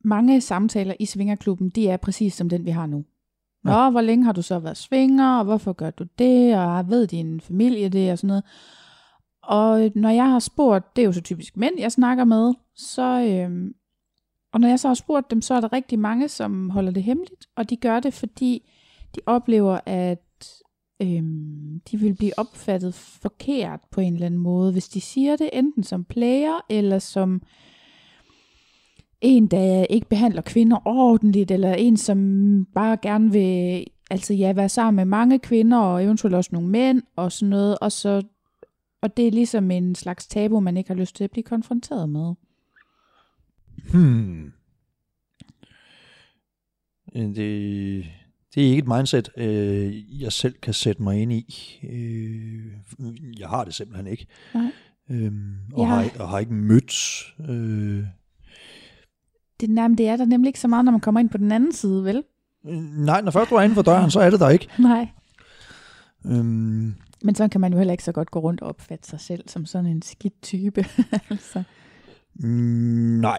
[0.03, 3.05] mange samtaler i Svingerklubben, de er præcis som den, vi har nu.
[3.63, 3.89] Nå, Ja.
[3.89, 7.41] hvor længe har du så været svinger, og hvorfor gør du det, og ved din
[7.41, 8.43] familie det, og sådan noget.
[9.43, 13.21] Og når jeg har spurgt, det er jo så typisk mænd, jeg snakker med, så,
[13.21, 13.73] øhm,
[14.51, 17.03] og når jeg så har spurgt dem, så er der rigtig mange, som holder det
[17.03, 18.69] hemmeligt, og de gør det, fordi
[19.15, 20.63] de oplever, at
[21.01, 25.49] øhm, de vil blive opfattet forkert på en eller anden måde, hvis de siger det,
[25.53, 27.41] enten som player, eller som
[29.21, 32.17] en, der ikke behandler kvinder ordentligt, eller en, som
[32.75, 37.01] bare gerne vil altså ja, være sammen med mange kvinder, og eventuelt også nogle mænd,
[37.15, 38.21] og sådan noget, og, så,
[39.01, 42.09] og det er ligesom en slags tabu, man ikke har lyst til at blive konfronteret
[42.09, 42.33] med.
[43.93, 44.53] Hmm.
[47.13, 48.05] Det,
[48.55, 51.79] det er ikke et mindset, øh, jeg selv kan sætte mig ind i.
[51.89, 54.27] Øh, jeg har det simpelthen ikke.
[54.53, 54.71] Nej.
[55.09, 56.93] Øhm, og, Jeg har, og har ikke mødt...
[57.49, 58.03] Øh,
[59.59, 61.51] Det, nærmest, det er der nemlig ikke så meget, når man kommer ind på den
[61.51, 62.23] anden side, vel?
[62.67, 64.67] øh, nej, når først du er inden for døren, så er det der ikke.
[64.79, 65.07] Nej.
[66.25, 69.19] Øhm, Men så kan man jo heller ikke så godt gå rundt og opfatte sig
[69.19, 70.85] selv som sådan en skidt type.
[71.29, 71.63] altså.
[72.35, 73.37] mm, nej.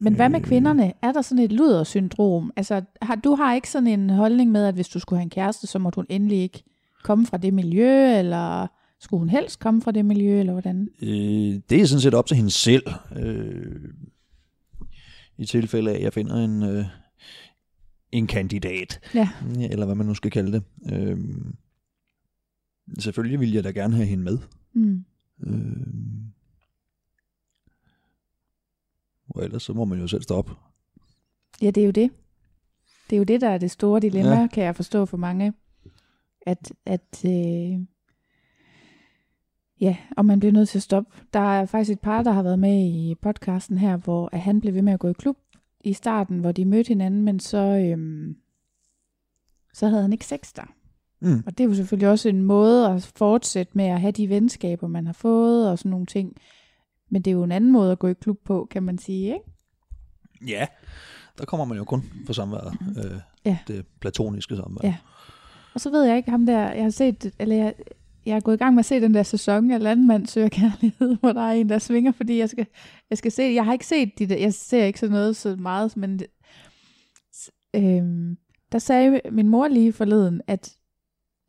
[0.00, 0.46] Men hvad med Øh.
[0.46, 0.92] kvinderne?
[1.02, 2.52] Er der sådan et ludersyndrom?
[2.56, 5.30] Altså, har, du har ikke sådan en holdning med, at hvis du skulle have en
[5.30, 6.62] kæreste, så må hun endelig ikke
[7.04, 8.66] komme fra det miljø, eller
[9.00, 10.88] skulle hun helst komme fra det miljø, eller hvordan?
[11.02, 12.82] Øh, det er sådan set op til hende selv.
[13.16, 13.80] Øh,
[15.38, 16.84] I tilfælde af, at jeg finder en, øh,
[18.12, 19.00] en kandidat.
[19.14, 19.28] Ja.
[19.70, 20.62] Eller hvad man nu skal kalde det.
[20.92, 21.18] Øh,
[22.98, 24.38] selvfølgelig vil jeg da gerne have hende med.
[24.74, 25.04] Mm.
[25.46, 25.76] Øh,
[29.34, 30.52] og ellers så må man jo selv stoppe.
[31.62, 32.10] Ja, det er jo det.
[33.10, 34.46] Det er jo det, der er det store dilemma, Ja.
[34.46, 35.52] kan jeg forstå for mange.
[36.46, 37.80] At, at øh,
[39.80, 41.10] ja, og man bliver nødt til at stoppe.
[41.32, 44.60] Der er faktisk et par, der har været med i podcasten her, hvor at han
[44.60, 45.36] blev ved med at gå i klub
[45.84, 48.36] i starten, hvor de mødte hinanden, men så, øhm,
[49.74, 50.74] så havde han ikke sex der.
[51.20, 51.42] Mm.
[51.46, 54.86] Og det er jo selvfølgelig også en måde at fortsætte med at have de venskaber,
[54.86, 56.36] man har fået og sådan nogle ting.
[57.12, 59.26] Men det er jo en anden måde at gå i klub på, kan man sige,
[59.34, 59.44] ikke?
[60.46, 60.66] Ja,
[61.38, 62.78] der kommer man jo kun for samværet.
[63.04, 63.58] Øh, Ja.
[63.66, 64.80] Det platoniske samvær.
[64.88, 64.96] Ja.
[65.74, 67.74] Og så ved jeg ikke ham der, jeg har set, eller jeg,
[68.26, 71.16] jeg er gået i gang med at se den der sæson af Landmand søger kærlighed,
[71.20, 72.66] hvor der er en, der svinger, fordi jeg skal,
[73.10, 75.56] jeg skal se, jeg har ikke set de der, jeg ser ikke sådan noget så
[75.56, 76.20] meget, men
[77.74, 78.36] øhm,
[78.72, 80.76] der sagde min mor lige forleden, at,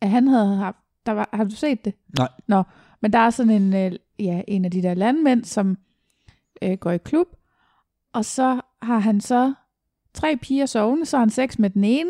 [0.02, 1.94] at han havde haft, der var, har du set det?
[2.18, 2.30] Nej.
[2.48, 2.64] Nå,
[3.02, 5.78] men der er sådan en, øh, ja, en af de der landmænd, som
[6.62, 7.28] øh, går i klub,
[8.14, 9.54] og så har han så
[10.14, 12.10] tre piger sovende, så har han sex med den ene,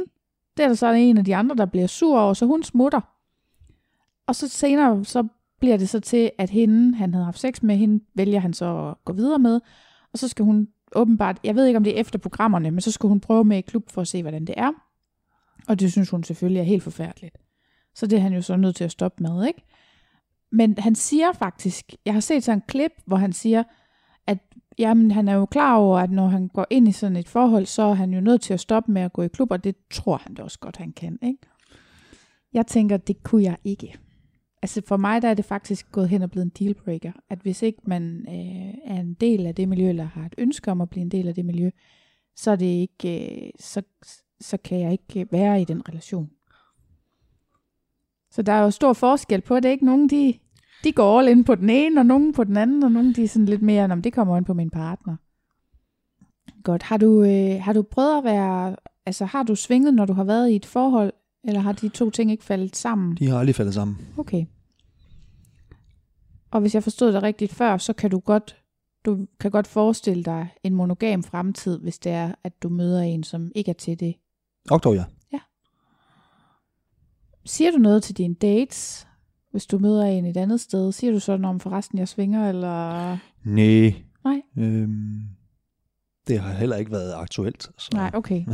[0.58, 3.02] det er der så en af de andre, der bliver sur over, så hun smutter.
[4.28, 5.28] Og så senere, så
[5.60, 8.90] bliver det så til, at hende, han havde haft sex med, hende vælger han så
[8.90, 9.62] at gå videre med,
[10.14, 12.92] og så skal hun åbenbart, jeg ved ikke om det er efter programmerne, men så
[12.92, 14.72] skal hun prøve med i klub for at se, hvordan det er.
[15.68, 17.38] Og det synes hun selvfølgelig er helt forfærdeligt.
[17.96, 19.64] Så det er han jo så nødt til at stoppe med, ikke?
[20.56, 23.64] Men han siger faktisk, jeg har set sådan en klip, hvor han siger,
[24.28, 24.38] at
[24.80, 27.66] jamen, han er jo klar over, at når han går ind i sådan et forhold,
[27.66, 29.76] så er han jo nødt til at stoppe med at gå i klub, og det
[29.92, 31.40] tror han da også godt, han kan, ikke?
[32.54, 33.98] Jeg tænker, det kunne jeg ikke.
[34.62, 37.62] Altså for mig der er det faktisk gået hen og blevet en dealbreaker, at hvis
[37.62, 40.90] ikke man øh, er en del af det miljø, eller har et ønske om at
[40.90, 41.70] blive en del af det miljø,
[42.36, 43.82] så er det ikke, øh, så,
[44.42, 46.30] så kan jeg ikke være i den relation.
[48.34, 49.86] Så der er jo stor forskel på det, ikke?
[49.86, 50.34] Nogle de,
[50.84, 53.24] de går all in på den ene, og nogen på den anden, og nogle de
[53.24, 55.16] er sådan lidt mere, om det kommer an på min partner.
[56.64, 56.84] Godt.
[56.84, 60.24] Har du, øh, har du prøvet at være, altså har du svinget, når du har
[60.24, 63.18] været i et forhold, eller har de to ting ikke faldet sammen?
[63.18, 63.98] De har aldrig faldet sammen.
[64.18, 64.46] Okay.
[66.52, 68.64] Og hvis jeg forstod det rigtigt før, så kan du godt,
[69.06, 73.24] du kan godt forestille dig en monogam fremtid, hvis det er, at du møder en,
[73.24, 74.16] som ikke er til det.
[74.70, 75.04] Og dog, ja.
[77.46, 79.08] Siger du noget til dine dates,
[79.52, 80.92] hvis du møder en et andet sted?
[80.92, 83.18] Siger du sådan om forresten, jeg svinger, eller...
[83.44, 83.94] Nej.
[84.24, 84.42] Nej.
[84.58, 85.22] Øhm,
[86.28, 87.70] det har heller ikke været aktuelt.
[87.78, 87.90] Så.
[87.94, 88.46] Nej, okay.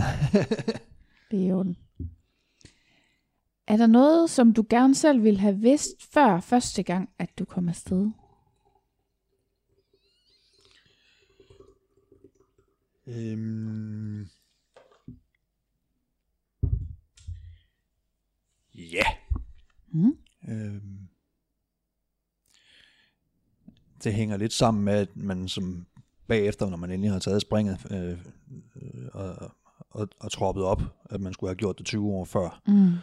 [1.31, 1.77] det er i orden.
[3.67, 7.45] Er der noget, som du gerne selv ville have vidst før første gang, at du
[7.45, 8.09] kom afsted?
[13.07, 14.27] Øhm,
[18.79, 19.03] ja.
[19.91, 20.17] Mm.
[20.49, 21.07] Øhm,
[24.03, 25.85] det hænger lidt sammen med, at man som
[26.27, 28.17] bagefter, når man endelig har taget springet øh,
[28.81, 29.51] øh, og,
[29.89, 32.61] og, og troppet op, at man skulle have gjort det 20 år før.
[32.67, 32.93] Mm.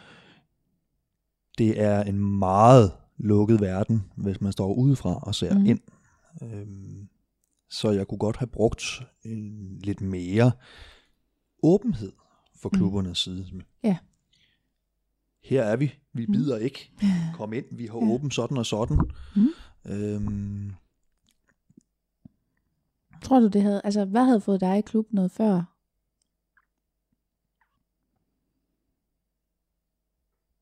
[1.57, 5.65] Det er en meget lukket verden, hvis man står udefra og ser mm.
[5.65, 5.79] ind.
[6.43, 7.09] Øhm,
[7.69, 8.83] så jeg kunne godt have brugt
[9.23, 10.51] en, lidt mere
[11.63, 12.11] åbenhed
[12.61, 12.77] fra Mm.
[12.77, 13.45] klubbernes side.
[13.83, 13.97] Ja.
[15.43, 16.31] Her er vi, vi Mm.
[16.33, 16.91] bider ikke.
[17.33, 18.11] Kom ind, vi har Ja.
[18.13, 18.97] åbent sådan og sådan.
[19.35, 19.47] Mm.
[19.91, 20.71] Øhm,
[23.23, 23.81] Tror du, det havde...
[23.83, 25.73] Altså, hvad havde fået dig i klub noget før?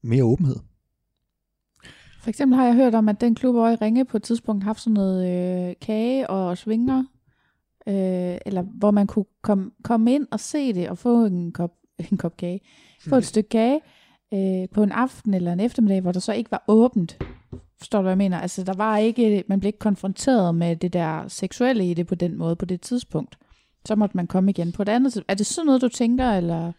[0.02, 0.56] mere åbenhed.
[2.22, 4.64] For eksempel har jeg hørt om, at den klub over i Ringe på et tidspunkt
[4.64, 5.30] har haft sådan noget
[5.70, 7.00] øh, kage og svinger,
[7.88, 11.72] øh, eller hvor man kunne komme komme ind og se det og få en kop,
[12.12, 12.60] en kop kage,
[13.08, 13.82] få et stykke kage
[14.34, 17.18] øh, på en aften eller en eftermiddag, hvor der så ikke var åbent.
[17.78, 18.40] Forstår du, hvad jeg mener?
[18.40, 22.16] Altså, der var ikke, man blev ikke konfronteret med det der seksuelle i det på
[22.16, 23.38] den måde, på det tidspunkt.
[23.86, 25.32] Så måtte man komme igen på et andet tidspunkt.
[25.32, 26.72] Er det sådan noget, du tænker, eller...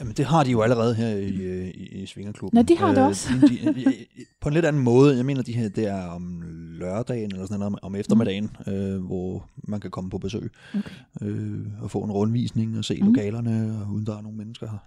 [0.00, 2.56] Jamen, det har de jo allerede her i, øh, i, i Svingerklubben.
[2.58, 3.28] Nå, de har det også.
[3.40, 3.94] De, de,
[4.40, 5.16] på en lidt anden måde.
[5.16, 6.42] Jeg mener, de her, det er om
[6.78, 8.72] lørdagen eller sådan noget, om, eftermiddagen, mm.
[8.72, 10.94] øh, hvor man kan komme på besøg Okay.
[11.22, 13.06] øh, og få en rundvisning og se Mm.
[13.06, 13.12] mm.
[13.14, 14.78] lokalerne, og uden der er nogen mennesker her.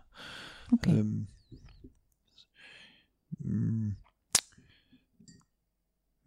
[0.73, 0.97] okay.
[0.99, 1.27] Øhm,
[3.47, 3.91] mm,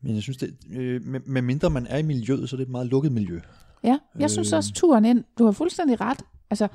[0.03, 2.65] men jeg synes, det, øh, med, med mindre man er i miljøet, så er det
[2.65, 3.41] et meget lukket miljø.
[3.85, 4.57] Ja, jeg synes Øh.
[4.57, 6.23] også turen ind, du har fuldstændig ret.
[6.51, 6.69] Altså,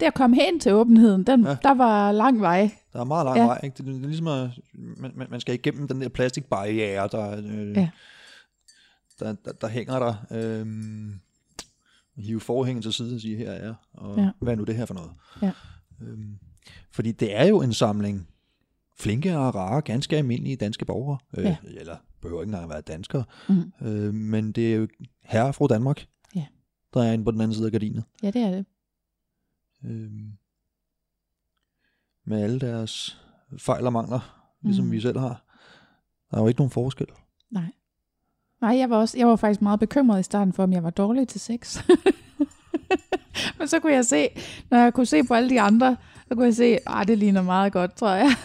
[0.00, 1.56] det at komme hen til åbenheden, den, ja.
[1.62, 2.70] Der var lang vej.
[2.92, 3.44] Der er meget lang Ja.
[3.44, 3.60] vej.
[3.64, 3.76] Ikke?
[3.76, 7.76] Det, det er ligesom, at man, man- man skal igennem den der plastikbarriere, der, øh,
[7.76, 7.90] Ja.
[9.20, 10.14] der, der, der hænger der.
[10.30, 10.66] Øh,
[12.16, 14.30] hive forhængen til side og sige, her er jeg, og Ja.
[14.40, 15.10] hvad er nu det her for noget?
[15.42, 15.52] Ja.
[16.02, 16.38] Øhm,
[16.92, 18.28] fordi det er jo en samling
[18.96, 21.18] flinke og rare, ganske almindelige danske borgere.
[21.38, 21.56] Øh, Ja.
[21.64, 23.24] Eller behøver ikke engang at være danskere.
[23.48, 23.72] Mm.
[23.86, 24.88] Øh, men det er jo
[25.22, 26.44] herre fra Danmark, Ja.
[26.94, 28.04] der er inde på den anden side af gardinet.
[28.22, 28.66] Ja, det er det.
[29.84, 30.32] Øhm,
[32.24, 33.22] med alle deres
[33.58, 34.88] fejl og mangler, ligesom Mm.
[34.88, 34.92] mm.
[34.92, 35.44] vi selv har.
[36.30, 37.06] Der er jo ikke nogen forskel.
[37.50, 37.72] Nej.
[38.60, 40.90] Nej, jeg var, også, jeg var faktisk meget bekymret i starten for, om jeg var
[40.90, 41.78] dårlig til sex.
[43.58, 44.28] Men så kunne jeg se,
[44.70, 45.96] når jeg kunne se på alle de andre,
[46.28, 48.30] så kunne jeg se, at det ligner meget godt, tror jeg.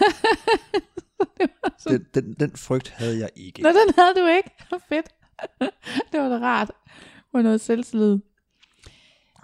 [1.90, 3.62] Den, den, den frygt havde jeg ikke.
[3.62, 4.52] Nå, den havde du ikke.
[4.90, 5.10] Fedt.
[6.12, 6.72] det var da rart.
[7.34, 8.20] Med noget selvtillid.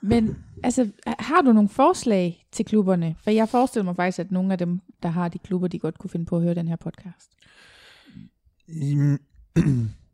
[0.02, 3.16] Men altså, har du nogle forslag til klubberne?
[3.24, 5.98] For jeg forestiller mig faktisk, at nogle af dem, der har de klubber, de godt
[5.98, 7.32] kunne finde på at høre den her podcast.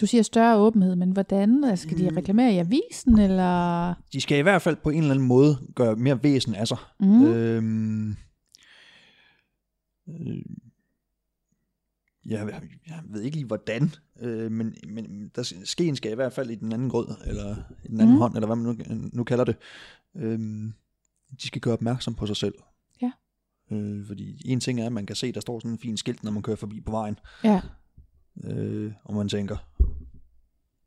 [0.00, 1.64] Du siger større åbenhed, men hvordan?
[1.64, 2.16] Altså, Skal de Mm.
[2.16, 3.94] reklamere i avisen, eller?
[4.12, 6.78] De skal i hvert fald på en eller anden måde gøre mere væsen af sig.
[7.00, 7.24] Mm.
[7.24, 8.10] Øhm,
[10.08, 10.42] øh,
[12.26, 16.50] jeg, jeg ved ikke lige hvordan, øh, men, men der, skeen skal i hvert fald
[16.50, 18.20] i den anden grød, eller i den anden mm.
[18.20, 19.56] hånd, eller hvad man nu, nu kalder det.
[20.16, 20.72] Øhm,
[21.42, 22.54] de skal gøre opmærksom på sig selv.
[23.02, 23.10] Ja.
[23.72, 26.24] Øh, fordi en ting er, at man kan se, der står sådan en fin skilt,
[26.24, 27.60] når man kører forbi på vejen, Ja,
[28.44, 29.56] øh, og man tænker,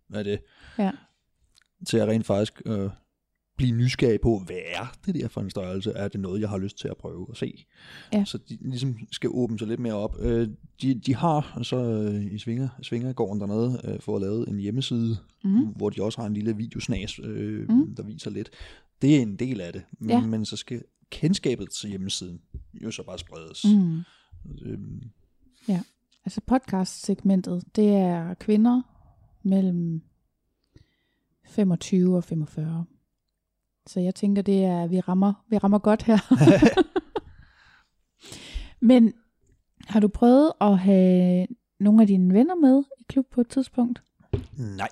[0.08, 0.40] hvad er det?
[0.80, 0.92] ja.
[1.88, 2.90] til at rent faktisk øh,
[3.58, 5.92] blive nysgerrig på, hvad er det der for en størrelse?
[5.92, 7.66] Er det noget, jeg har lyst til at prøve at se?
[8.14, 8.26] Ja.
[8.26, 10.16] Så de ligesom skal åbne sig lidt mere op.
[10.20, 10.48] Øh,
[10.82, 15.66] de, de har så øh, i Svinger, Svingergården dernede øh, fået lavet en hjemmeside, Mm.
[15.68, 17.96] hvor de også har en lille videosnas, øh, Mhm.
[17.96, 18.50] der viser lidt.
[19.02, 20.20] Det er en del af det, men, Ja.
[20.26, 22.42] men så skal kendskabet til hjemmesiden
[22.74, 23.66] jo så bare spredes.
[23.66, 24.00] Mm.
[24.66, 25.02] Øhm,
[26.28, 28.82] Altså podcast-segmentet, det er kvinder
[29.44, 30.02] mellem
[31.46, 32.86] 25 og 45.
[33.86, 36.18] Så jeg tænker, det er, vi rammer, vi rammer godt her.
[38.90, 39.14] Men
[39.88, 41.48] har du prøvet at have
[41.80, 44.04] nogle af dine venner med i klub på et tidspunkt?
[44.58, 44.90] nej,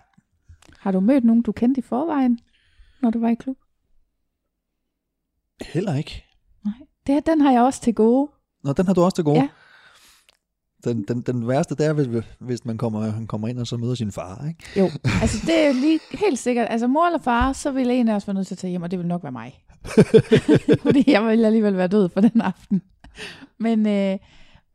[0.80, 2.40] Har du mødt nogen, du kendte i forvejen,
[3.02, 3.58] når du var i klub?
[5.62, 6.24] heller ikke.
[6.66, 6.74] Nej.
[7.08, 8.32] Det, den har jeg også til gode.
[8.64, 9.40] Nå, den har du også til gode.
[9.40, 9.50] Ja.
[10.86, 13.78] Den, den, den værste, det er, hvis, hvis man kommer, han kommer ind og så
[13.78, 14.80] møder sin far, ikke?
[14.80, 14.90] Jo,
[15.22, 16.68] altså det er jo lige helt sikkert.
[16.70, 18.82] Altså mor eller far, så ville en af os være nødt til at tage hjem,
[18.82, 19.54] og det vil nok være mig.
[20.86, 22.82] Fordi jeg vil alligevel være død for den aften.
[23.60, 24.18] Men, øh,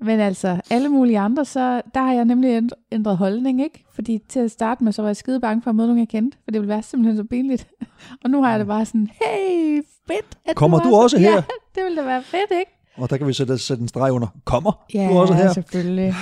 [0.00, 3.84] men altså, alle mulige andre, så der har jeg nemlig ænd- ændret holdning, ikke?
[3.94, 6.08] Fordi til at starte med, så var jeg skide bange for at møde nogen, jeg
[6.08, 7.68] kendte, for det ville være simpelthen så pinligt.
[8.24, 10.38] og nu har jeg det bare sådan, hey, fedt.
[10.46, 11.32] At Kommer du også her?
[11.32, 11.42] Ja,
[11.74, 12.72] det ville da være fedt, ikke?
[13.00, 14.28] Og der kan vi sætte, sætte en streg under.
[14.44, 15.52] Kommer Ja, du også her?
[15.52, 16.14] selvfølgelig.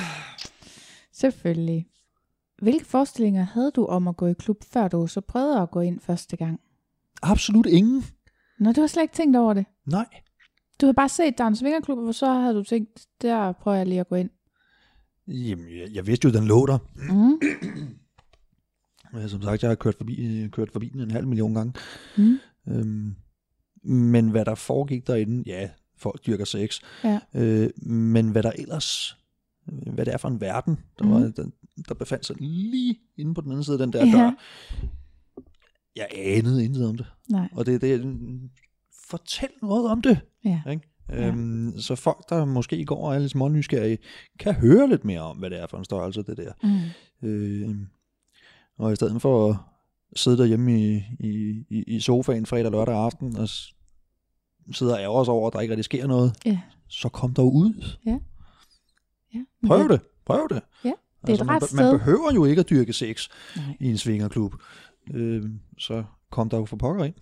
[1.12, 1.86] Selvfølgelig.
[2.62, 5.80] Hvilke forestillinger havde du om at gå i klub, før du så prøvede at gå
[5.80, 6.60] ind første gang?
[7.22, 8.04] Absolut ingen.
[8.60, 9.64] Nå, du har slet ikke tænkt over det.
[9.86, 10.06] Nej.
[10.80, 13.76] Du har bare set, der er en svingerklub, og så havde du tænkt, der prøver
[13.76, 14.30] jeg lige at gå ind.
[15.28, 16.78] Jamen, jeg, jeg vidste jo, den lå der.
[17.12, 17.40] Mm.
[19.28, 21.72] Som sagt, jeg har kørt forbi, kørt forbi den en halv million gange.
[22.18, 22.38] Mm.
[22.68, 23.14] Øhm,
[23.82, 26.80] men hvad der foregik derinde, ja, folk dyrker sex.
[27.04, 27.20] Ja.
[27.34, 29.16] Øh, men hvad der ellers,
[29.72, 31.12] øh, hvad det er for en verden, der, Mhm.
[31.14, 31.44] var, der,
[31.88, 34.12] der befandt sig lige inde på den anden side af den der Ja.
[34.12, 34.30] dør.
[35.96, 37.06] Jeg anede intet om det.
[37.30, 38.16] Nej, Og det er det,
[39.08, 40.20] fortæl noget om det.
[40.44, 40.62] ja.
[40.70, 40.82] Ikke?
[41.08, 41.26] Ja.
[41.28, 43.98] Øhm, så folk, der måske går og er lidt smånysgerrige,
[44.38, 46.52] kan høre lidt mere om, hvad det er for en størrelse, det der.
[47.22, 47.28] Mm.
[47.28, 47.76] Øh,
[48.78, 49.56] og i stedet for at
[50.18, 53.48] sidde derhjemme i, i, i, sofaen fredag og lørdag aften og
[54.72, 56.58] s- sidde og ærger sig over, at der ikke rigtig sker noget, Ja.
[56.88, 57.96] så kom der ud.
[58.06, 58.18] ja.
[59.66, 60.00] Prøv det.
[60.26, 60.62] Prøv det.
[60.84, 60.92] Ja,
[61.26, 61.76] det er et man, sted.
[61.90, 63.64] man behøver jo ikke at dyrke sex Nej.
[63.80, 64.54] i en svingerklub.
[65.14, 65.42] Øh,
[65.78, 67.14] så kom der jo for pokker ind.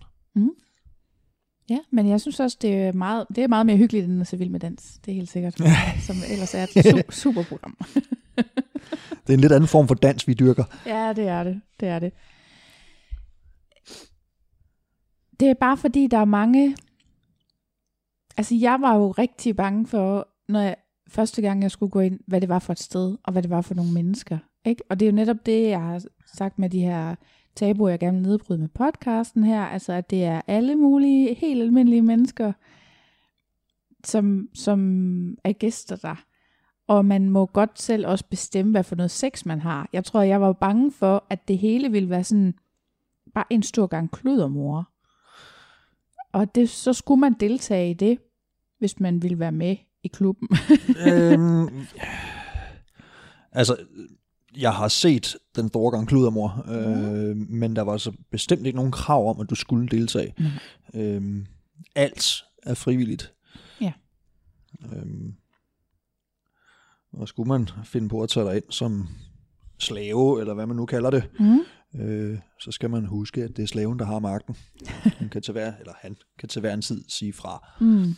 [1.69, 4.27] Ja, men jeg synes også, det er meget, det er meget mere hyggeligt, end at
[4.27, 4.99] se vild med dans.
[5.05, 5.53] Det er helt sikkert.
[6.07, 7.77] som ellers er et su- super program.
[9.11, 10.63] Det er en lidt anden form for dans, vi dyrker.
[10.85, 11.61] Ja, det er det.
[11.79, 12.13] Det er det.
[15.39, 16.75] Det er bare fordi, der er mange...
[18.37, 20.75] Altså, jeg var jo rigtig bange for, når jeg,
[21.07, 23.49] første gang jeg skulle gå ind, hvad det var for et sted, og hvad det
[23.49, 24.37] var for nogle mennesker.
[24.65, 24.83] Ikke?
[24.89, 26.03] Og det er jo netop det, jeg har
[26.35, 27.15] sagt med de her
[27.55, 29.61] tabuer, jeg gerne vil nedbryde med podcasten her.
[29.61, 32.53] Altså, at det er alle mulige, helt almindelige mennesker,
[34.03, 34.79] som, som
[35.43, 36.23] er gæster der.
[36.87, 39.89] Og man må godt selv også bestemme, hvad for noget sex man har.
[39.93, 42.53] Jeg tror, jeg var bange for, at det hele ville være sådan,
[43.33, 44.89] bare en stor gang kludermor.
[46.31, 48.19] Og det, så skulle man deltage i det,
[48.79, 50.47] hvis man ville være med i klubben.
[51.07, 51.67] øhm,
[53.59, 53.75] altså,
[54.57, 58.91] jeg har set den store gang kludermor, øh, men der var så bestemt ikke nogen
[58.91, 60.33] krav om, at du skulle deltage.
[60.93, 61.03] Nej.
[61.03, 61.45] Øhm,
[61.95, 63.33] alt er frivilligt.
[63.81, 63.93] Ja.
[64.93, 65.33] Øhm,
[67.13, 69.07] og skulle man finde på at tage dig ind som
[69.79, 71.59] slave, eller hvad man nu kalder det, Mm.
[72.01, 74.55] øh, så skal man huske, at det er slaven, der har magten.
[75.03, 77.67] Han kan til hver, eller han kan til hver en tid sige fra.
[77.81, 78.13] Mm.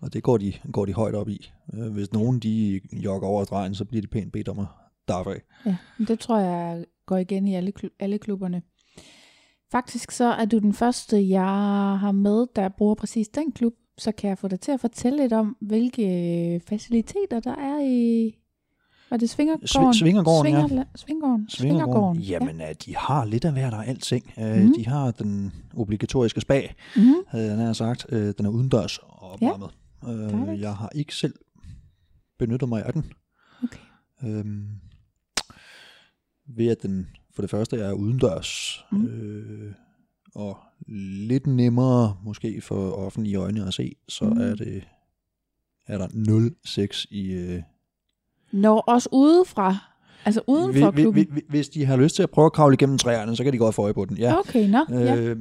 [0.00, 1.50] Og det går de, går de højt op i.
[1.74, 4.66] Øh, hvis nogen de jogger over stregen, så bliver de pænt bedt om at
[5.08, 5.42] daffe af.
[5.66, 5.76] Ja,
[6.08, 8.62] det tror jeg går igen i alle, alle klubberne.
[9.72, 11.44] Faktisk så er du den første, jeg
[12.00, 13.72] har med, der bruger præcis den klub.
[13.98, 18.34] Så kan jeg få dig til at fortælle lidt om, hvilke faciliteter der er i...
[19.10, 19.90] Var det Svingergården?
[19.92, 20.66] Svi- Svingergården, ja.
[20.66, 21.48] Svinger, Svingergården.
[21.48, 22.22] Svingergården.
[22.22, 22.72] Jamen, ja.
[22.72, 24.32] de har lidt af hver, der er alting.
[24.38, 24.74] Øh, Mhm.
[24.74, 26.62] De har den obligatoriske spa,
[26.96, 27.02] Mm.
[27.28, 28.06] havde jeg nær sagt.
[28.08, 29.70] Øh, Den er udendørs og opvarmet.
[30.08, 30.60] Øh, Dejligt.
[30.62, 31.34] Jeg har ikke selv
[32.38, 33.12] benyttet mig af den.
[33.62, 33.78] Okay.
[34.24, 34.66] Øhm,
[36.56, 39.06] ved at den for det første er udendørs, Mhm.
[39.06, 39.72] øh,
[40.34, 40.58] og
[41.28, 44.40] lidt nemmere måske for offentlige øjne at se, så Mhm.
[44.40, 44.84] er det
[45.86, 47.32] er der 0 sex i...
[47.32, 47.62] Øh,
[48.52, 49.76] Når også udefra,
[50.24, 51.26] altså uden for klubben.
[51.30, 53.58] hvi- hvis de har lyst til at prøve at kravle igennem træerne, så kan de
[53.58, 54.18] godt få øje på den.
[54.18, 54.38] Ja.
[54.38, 54.86] Okay, nå.
[54.90, 55.16] Ja.
[55.16, 55.36] Øh,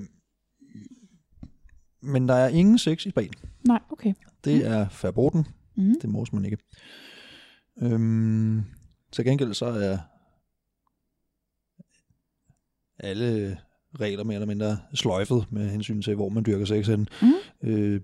[2.02, 3.34] men der er ingen sex i spagen.
[3.68, 4.14] Nej, okay.
[4.46, 5.48] Det er verboten.
[5.78, 5.96] Mm.
[6.02, 6.58] Det må man ikke.
[7.82, 8.64] Øhm,
[9.12, 9.98] til gengæld så er
[13.00, 13.58] alle
[14.00, 17.32] regler mere eller mindre sløjfet med hensyn til, hvor man dyrker sex hen Mm.
[17.70, 18.02] øh,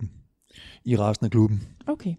[0.86, 1.64] i resten af klubben.
[1.88, 2.16] Okay.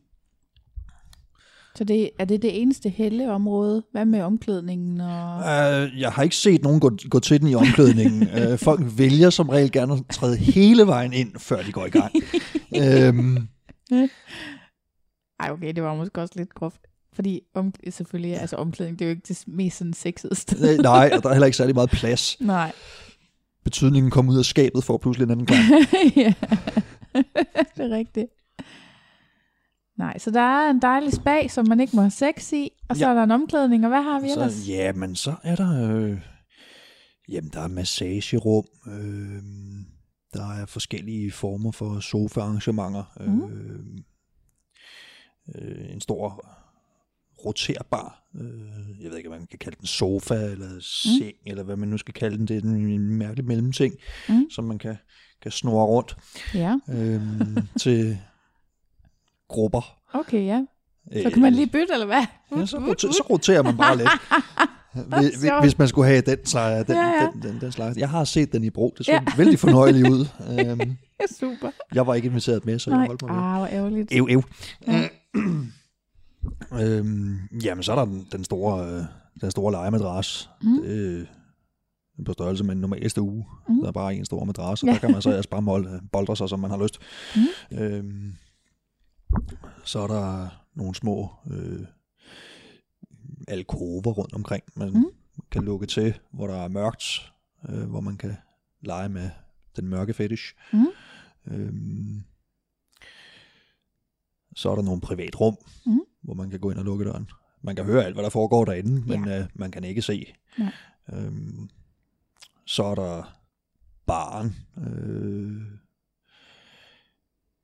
[1.74, 3.82] Så det, er det det eneste helleområde?
[3.92, 5.00] Hvad med omklædningen?
[5.00, 5.36] Og...
[5.36, 8.22] Uh, jeg har ikke set nogen gå, gå til den i omklædningen.
[8.22, 11.90] uh, folk vælger som regel gerne at træde hele vejen ind, før de går i
[11.90, 12.12] gang.
[12.76, 13.48] øhm,
[15.40, 16.80] Ej, okay, det var måske også lidt groft.
[17.14, 20.78] Fordi om, selvfølgelig, altså omklædning, det er jo ikke det mest sådan sexede sted.
[20.78, 22.40] nej, og der er heller ikke særlig meget plads.
[22.40, 22.72] Nej.
[23.64, 25.60] Betydningen kom ud af skabet for pludselig en anden gang.
[26.16, 26.34] ja,
[27.76, 28.26] det er rigtigt.
[30.02, 32.96] Nej, så der er en dejlig spag, som man ikke må have sex i, og
[32.96, 33.10] så Ja.
[33.10, 34.52] er der en omklædning, og hvad har vi ellers?
[34.52, 35.90] Så, ja, men så er der...
[35.96, 36.18] Øh,
[37.28, 38.64] jamen, der er massagerum.
[38.86, 39.42] Øh,
[40.34, 43.04] der er forskellige former for sofaarrangementer.
[43.20, 43.28] Øh,
[45.54, 46.46] øh, en stor
[47.44, 48.22] roterbar.
[48.40, 49.86] Øh, jeg ved ikke, hvad man kan kalde den.
[49.86, 51.46] Sofa eller seng, mm.
[51.50, 52.48] eller hvad man nu skal kalde den.
[52.48, 53.94] Det er en, en mærkelig mellemting,
[54.28, 54.50] Mm.
[54.50, 54.96] som man kan,
[55.42, 56.16] kan snurre rundt
[56.54, 57.22] Ja, øh,
[57.80, 58.18] til
[59.52, 59.96] grupper.
[60.14, 60.64] okay, ja.
[61.12, 62.24] Så Øh, kan man lige bytte, eller hvad?
[62.56, 64.08] Ja, så, roter, så roterer man bare lidt.
[65.18, 67.28] Hvis, hvis man skulle have den, er den, Ja, ja.
[67.34, 67.96] Den, den, den slags.
[67.98, 68.94] Jeg har set den i brug.
[68.98, 69.20] Det så Ja.
[69.38, 70.26] vældig fornøjeligt ud.
[70.60, 70.96] Øhm,
[71.40, 71.70] Super.
[71.94, 73.42] jeg var ikke inviteret med, så Nej, jeg holdt mig med.
[73.42, 74.08] ah, hvor ærgerligt.
[74.12, 74.42] Ev, ev.
[74.86, 75.08] Ja.
[76.98, 79.02] øhm, jamen, så er der den, den store, øh,
[79.40, 80.50] den store legemadras.
[80.62, 80.82] Mm.
[80.82, 81.20] Det,
[82.18, 83.44] er på størrelse med en normalste uge.
[83.68, 83.80] Mm.
[83.80, 84.92] Der er bare en stor madras, og Ja.
[84.92, 86.98] der kan man så ellers bare boldre sig, som man har lyst.
[87.36, 87.78] Mm.
[87.78, 88.32] Øhm,
[89.84, 91.86] så er der nogle små øh,
[93.48, 95.04] alkover rundt omkring, man Mm.
[95.50, 97.32] kan lukke til, hvor der er mørkt,
[97.68, 98.36] øh, hvor man kan
[98.80, 99.30] lege med
[99.76, 100.54] den mørke fetish.
[100.72, 100.86] Mm.
[101.46, 102.22] Øhm,
[104.56, 105.56] så er der nogle privatrum,
[105.86, 106.00] Mm.
[106.22, 107.28] hvor man kan gå ind og lukke døren.
[107.62, 110.34] Man kan høre alt, hvad der foregår derinde, men øh, man kan ikke se.
[110.58, 110.72] Nej.
[111.12, 111.70] Øhm,
[112.66, 113.38] så er der
[114.06, 115.62] baren øh,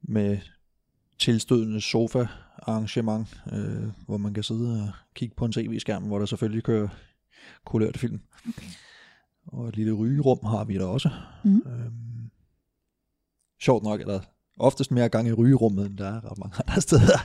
[0.03, 0.39] med
[1.19, 2.27] tilstødende sofa
[2.63, 6.89] arrangement, øh, hvor man kan sidde og kigge på en tv-skærm, hvor der selvfølgelig kører
[7.65, 8.21] kulørte film.
[8.49, 8.67] Okay.
[9.47, 11.11] Og et lille rygerum har vi der også.
[11.45, 11.63] Mm.
[11.67, 12.31] Øhm,
[13.61, 14.21] sjovt nok er der
[14.59, 17.19] oftest mere gang i rygerummet, end der er ret mange andre steder.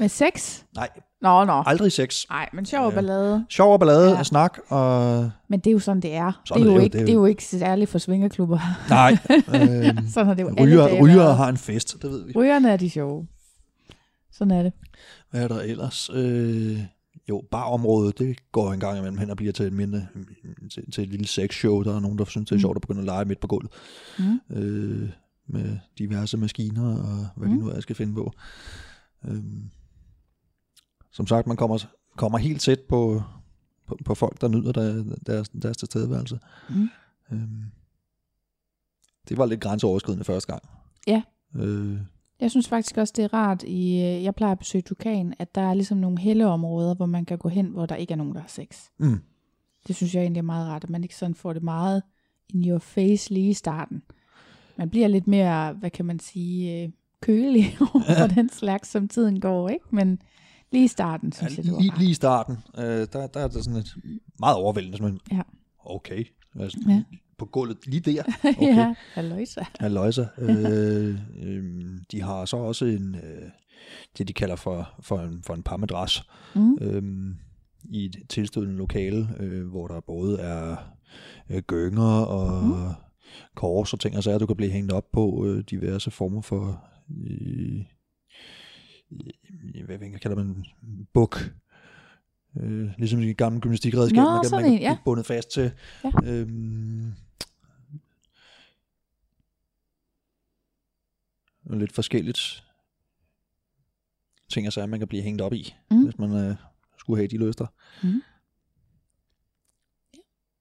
[0.00, 0.62] Med sex?
[0.74, 0.88] Nej,
[1.22, 1.62] Nå, nå.
[1.66, 2.24] aldrig sex.
[2.30, 2.94] Nej, men sjov og Ja.
[2.94, 3.46] ballade.
[3.48, 4.22] Sjov og ballade, Ja.
[4.22, 5.30] snak, og...
[5.48, 6.40] Men det er jo sådan, det er.
[6.44, 7.90] Sådan det, er er jo jo, ikke, det er det er jo- jo ikke særligt
[7.90, 8.58] for svingerklubber.
[8.88, 9.10] Nej,
[9.88, 12.32] øhm, sådan har det jo alle ryger, dage ryger har en fest, det ved vi.
[12.36, 13.26] Rygerne er de sjove.
[14.32, 14.72] Sådan er det.
[15.30, 16.10] Hvad er der ellers?
[16.14, 16.78] Øh,
[17.28, 20.06] jo, barområdet, det går en gang imellem hen og bliver til et mindre,
[20.74, 21.82] til, til et lille sexshow.
[21.82, 22.60] Der er nogen, der synes, det er Mm.
[22.60, 23.72] sjovt at begynde at lege midt på gulvet.
[24.18, 24.40] Mm.
[24.56, 25.08] øh,
[25.48, 27.54] med diverse maskiner og hvad mm.
[27.54, 28.32] De nu er, skal finde på.
[29.28, 29.62] Øhm,
[31.12, 31.78] som sagt, man kommer,
[32.16, 33.22] kommer helt tæt på,
[33.86, 36.38] på, på folk, der nyder der, deres, deres tilstedeværelse.
[36.70, 36.88] Mm.
[37.32, 37.64] Øhm,
[39.28, 40.62] det var lidt grænseoverskridende første gang.
[41.06, 41.22] Ja.
[41.56, 41.98] Øh,
[42.40, 45.54] Jeg synes faktisk også, det er rart, i, øh, jeg plejer at besøge Tukan, at
[45.54, 48.34] der er ligesom nogle helleområder, hvor man kan gå hen, hvor der ikke er nogen,
[48.34, 48.78] der har sex.
[48.98, 49.20] mm,
[49.86, 52.02] Det synes jeg egentlig er meget rart, at man ikke sådan får det meget
[52.48, 54.02] in your face lige i starten.
[54.76, 56.90] Man bliver lidt mere, hvad kan man sige, øh,
[57.20, 59.84] kølig over for den slags, som tiden går, ikke?
[59.90, 60.22] Men
[60.72, 63.48] lige i starten, synes jeg, det var lige, lige i starten, øh, der, der er
[63.48, 63.94] det sådan et
[64.40, 65.42] meget overvældende, sådan en, Ja.
[65.84, 66.24] okay,
[66.60, 66.92] altså, Ja.
[66.92, 67.02] ja.
[67.38, 68.76] på gulvet lige der, okay.
[68.76, 69.64] ja, halløjsa.
[69.80, 70.24] Halløjsa.
[70.38, 71.64] øh, øh,
[72.12, 73.50] de har så også en, øh,
[74.18, 76.22] det de kalder for, for, en, for en parmadras,
[76.54, 76.78] Mm.
[76.80, 77.02] øh,
[77.84, 80.76] i et tilstødende lokale, øh, hvor der både er
[81.50, 82.94] øh, gynger og Mm.
[83.56, 86.84] kors og ting og sager, du kan blive hængt op på øh, diverse former for,
[87.30, 87.82] øh,
[89.84, 90.64] hvad, hvad kalder man,
[91.12, 91.40] buk.
[92.60, 94.92] Øh, ligesom i gamle gymnastikredskab, Nå, man kan, man kan en, ja.
[94.94, 95.72] blive bundet fast til.
[96.04, 96.10] Ja.
[96.24, 97.12] Øhm,
[101.70, 102.64] lidt forskelligt
[104.52, 105.96] ting og sager, man kan blive hængt op i, Mm.
[105.96, 106.04] mm.
[106.04, 106.56] hvis man øh,
[106.98, 107.66] skulle have de lyster.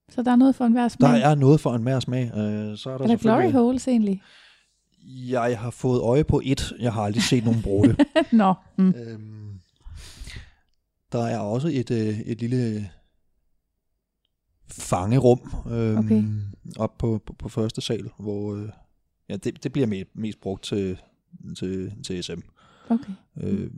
[0.09, 1.09] Så der er noget for enhver smag.
[1.09, 2.23] Der er noget for en mere smag.
[2.23, 4.21] Øh, så er der, er der glory holes egentlig?
[5.07, 6.73] Jeg har fået øje på et.
[6.79, 8.05] Jeg har aldrig set nogen bruge det.
[8.31, 8.53] Nå.
[8.77, 8.93] Mm.
[8.97, 9.59] øhm,
[11.11, 12.89] der er også et, øh, et lille
[14.71, 15.39] fangerum
[15.71, 16.23] øhm, Okay.
[16.77, 18.69] op på, på, på første sal, hvor øh,
[19.29, 21.01] ja, det, det bliver mest, mest brugt til,
[21.57, 22.39] til, til SM.
[22.89, 23.13] Okay.
[23.37, 23.71] Øh,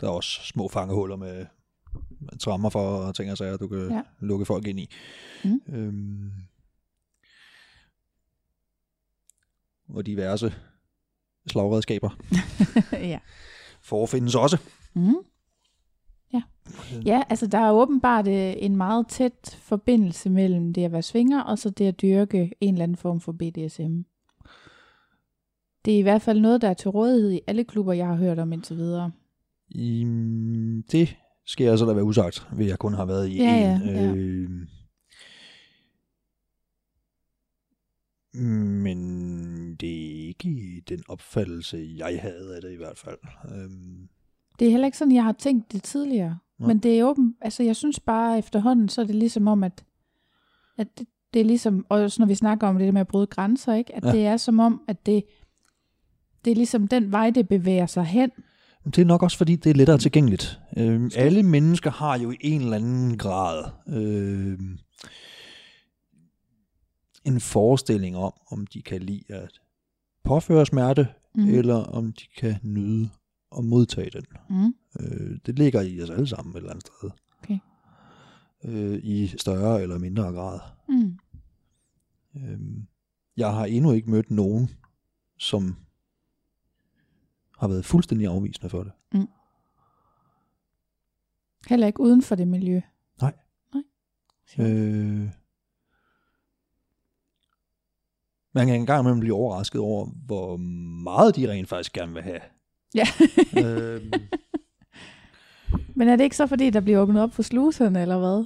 [0.00, 1.46] der er også små fangehuller med,
[2.20, 4.02] med trammer for og ting og sager, du kan ja.
[4.20, 4.90] lukke folk ind i.
[5.44, 5.60] Mm.
[5.68, 6.32] Øhm,
[9.94, 10.54] og diverse
[11.50, 12.10] slagredskaber
[12.92, 13.18] ja.
[13.82, 14.58] forefindes også.
[14.94, 15.14] Mm.
[17.06, 21.42] Ja, altså der er åbenbart øh, en meget tæt forbindelse mellem det at være svinger,
[21.42, 24.00] og så det at dyrke en eller anden form for BDSM.
[25.84, 28.14] Det er i hvert fald noget, der er til rådighed i alle klubber, jeg har
[28.16, 29.10] hørt om indtil videre.
[29.68, 30.04] I,
[30.92, 31.16] det
[31.46, 33.82] skal jeg så da være usagt, ved jeg kun har været i Ja, en.
[33.82, 34.14] ja, ja.
[34.14, 34.48] Øh,
[38.34, 43.18] men det er ikke den opfattelse, jeg havde af det i hvert fald.
[43.54, 44.08] Øhm,
[44.58, 46.38] Det er heller ikke sådan, jeg har tænkt det tidligere.
[46.58, 46.66] Nå.
[46.66, 49.84] Men det er åben, altså jeg synes bare efterhånden, så er det ligesom om, at,
[50.78, 53.26] at det, det er ligesom, og når vi snakker om det der med at bryde
[53.26, 53.96] grænser, ikke?
[53.96, 54.08] at Ja.
[54.08, 54.14] ja.
[54.14, 55.24] det er som om, at det,
[56.44, 58.30] det er ligesom den vej, det bevæger sig hen.
[58.84, 60.60] Det er nok også, fordi det er lettere tilgængeligt.
[60.76, 64.78] Øhm, alle mennesker har jo i en eller anden grad øhm,
[67.28, 69.60] en forestilling om, om de kan lide at
[70.24, 71.48] påføre smerte, mm.
[71.48, 73.10] eller om de kan nyde
[73.58, 74.26] at modtage den.
[74.50, 74.74] Mm.
[75.00, 77.10] Øh, det ligger i os alle sammen et eller andet sted.
[77.42, 77.58] Okay.
[78.64, 80.60] Øh, I større eller mindre grad.
[80.88, 81.18] Mm.
[82.36, 82.86] Øhm,
[83.36, 84.70] jeg har endnu ikke mødt nogen,
[85.38, 85.76] som
[87.58, 88.92] har været fuldstændig afvisende for det.
[91.68, 92.80] Heller ikke uden for det miljø.
[93.20, 93.34] Nej.
[93.74, 93.82] Nej.
[94.66, 95.30] Øh,
[98.58, 100.56] man kan engang imellem blive overrasket over, hvor
[101.04, 102.40] meget de rent faktisk gerne vil have.
[102.94, 103.04] Ja.
[103.64, 104.12] øhm,
[105.96, 108.44] Men er det ikke så, fordi der bliver åbnet op for sluserne, eller hvad?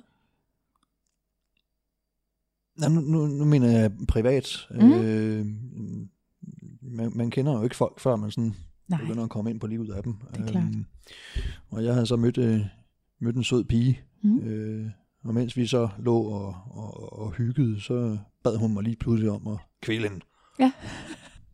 [2.78, 4.68] nej, nu, nu, nu mener jeg privat.
[4.70, 4.92] Mhm.
[4.92, 5.46] Øh,
[6.82, 8.54] man, man kender jo ikke folk, før man sådan
[8.88, 9.00] Nej.
[9.00, 10.14] begynder at komme ind på livet af dem.
[10.34, 10.64] Det er klart.
[11.70, 12.60] og jeg havde så mødt, øh,
[13.20, 14.38] mødt en sød pige, Mm.
[14.38, 14.90] øh,
[15.24, 19.30] og mens vi så lå og, og, og hyggede, så bad hun mig lige pludselig
[19.30, 20.24] om at kvæle hende.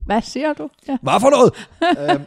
[0.07, 0.69] Hvad siger du?
[0.89, 0.97] Ja.
[1.03, 1.53] Hvad for noget?
[2.11, 2.25] øhm,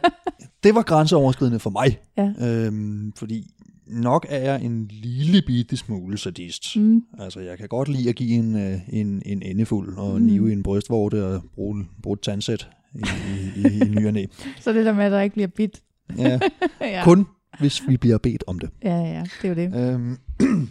[0.62, 1.98] det var grænseoverskridende for mig.
[2.16, 2.32] Ja.
[2.48, 3.50] Øhm, fordi
[3.86, 6.76] nok er jeg en lille bitte smule sadist.
[6.76, 7.02] Mm.
[7.18, 10.26] Altså, jeg kan godt lide at give en, øh, en, en endefuld og Mm.
[10.26, 14.12] nive i en brystvorte og bruge, bruge et tandsæt i, i, i, i ny og
[14.12, 14.24] næ.
[14.60, 15.82] Så det der med, at der ikke bliver bit.
[16.18, 16.40] Ja,
[16.80, 17.00] ja.
[17.04, 17.26] kun
[17.58, 18.70] hvis vi bliver bedt om det.
[18.84, 19.94] ja, ja, det er jo det.
[19.94, 20.16] Øhm,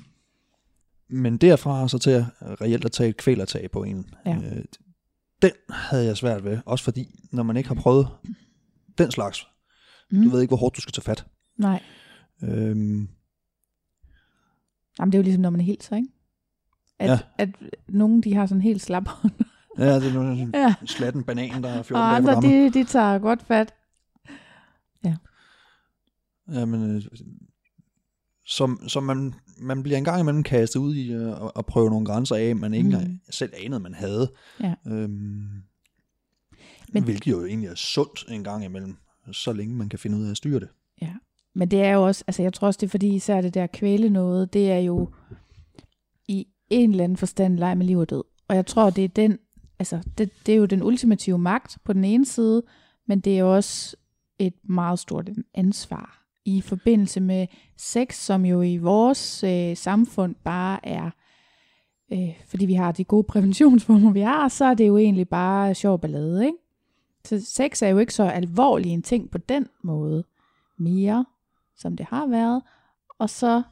[1.12, 2.26] men derfra så til at
[2.62, 4.36] reelt at tage et kvælertag på en, Ja.
[4.36, 4.64] øh,
[5.42, 6.60] den havde jeg svært ved.
[6.66, 8.08] Også fordi, når man ikke har prøvet
[8.98, 9.48] den slags,
[10.12, 10.24] Mm.
[10.24, 11.26] du ved ikke, hvor hårdt du skal tage fat.
[11.58, 11.84] Nej.
[12.44, 13.10] Øhm,
[15.00, 16.08] Jamen, det er jo ligesom, når man er helt så, ikke?
[17.00, 17.20] At, Ja.
[17.38, 17.50] at
[17.88, 19.34] nogen, de har sådan helt slap hånd.
[19.78, 20.76] ja, det er en ja.
[20.86, 23.74] slatten banan, der er 14 Og andre, de, de tager godt fat.
[26.52, 27.02] Jamen, øh,
[28.46, 32.36] som, som man, man bliver engang imellem kastet ud i at, at prøve nogle grænser
[32.36, 33.20] af, man ikke Mm.
[33.30, 34.32] selv anede, man havde.
[34.60, 34.74] Ja.
[34.88, 35.64] Øhm,
[36.94, 38.98] Men- hvilket jo egentlig er sundt en gang imellem,
[39.32, 40.70] så længe man kan finde ud af at styre det.
[41.56, 43.68] Men det er jo også, altså jeg tror også, det er fordi især det der
[43.68, 45.10] kvæle noget, det er jo
[46.28, 48.24] i en eller anden forstand leg med liv og død.
[48.48, 49.38] Og jeg tror, det er den,
[49.80, 52.64] altså det, det er jo den ultimative magt på den ene side,
[53.08, 53.96] men det er jo også
[54.40, 60.86] et meget stort ansvar i forbindelse med sex, som jo i vores øh, samfund bare
[60.86, 61.10] er,
[62.14, 65.76] øh, fordi vi har de gode præventionsformer, vi har, så er det jo egentlig bare
[65.76, 66.58] sjov ballade, ikke?
[67.26, 70.24] Så sex er jo ikke så alvorlig en ting på den måde
[70.78, 71.26] mere,
[71.76, 72.62] som det har været,
[73.20, 73.64] og så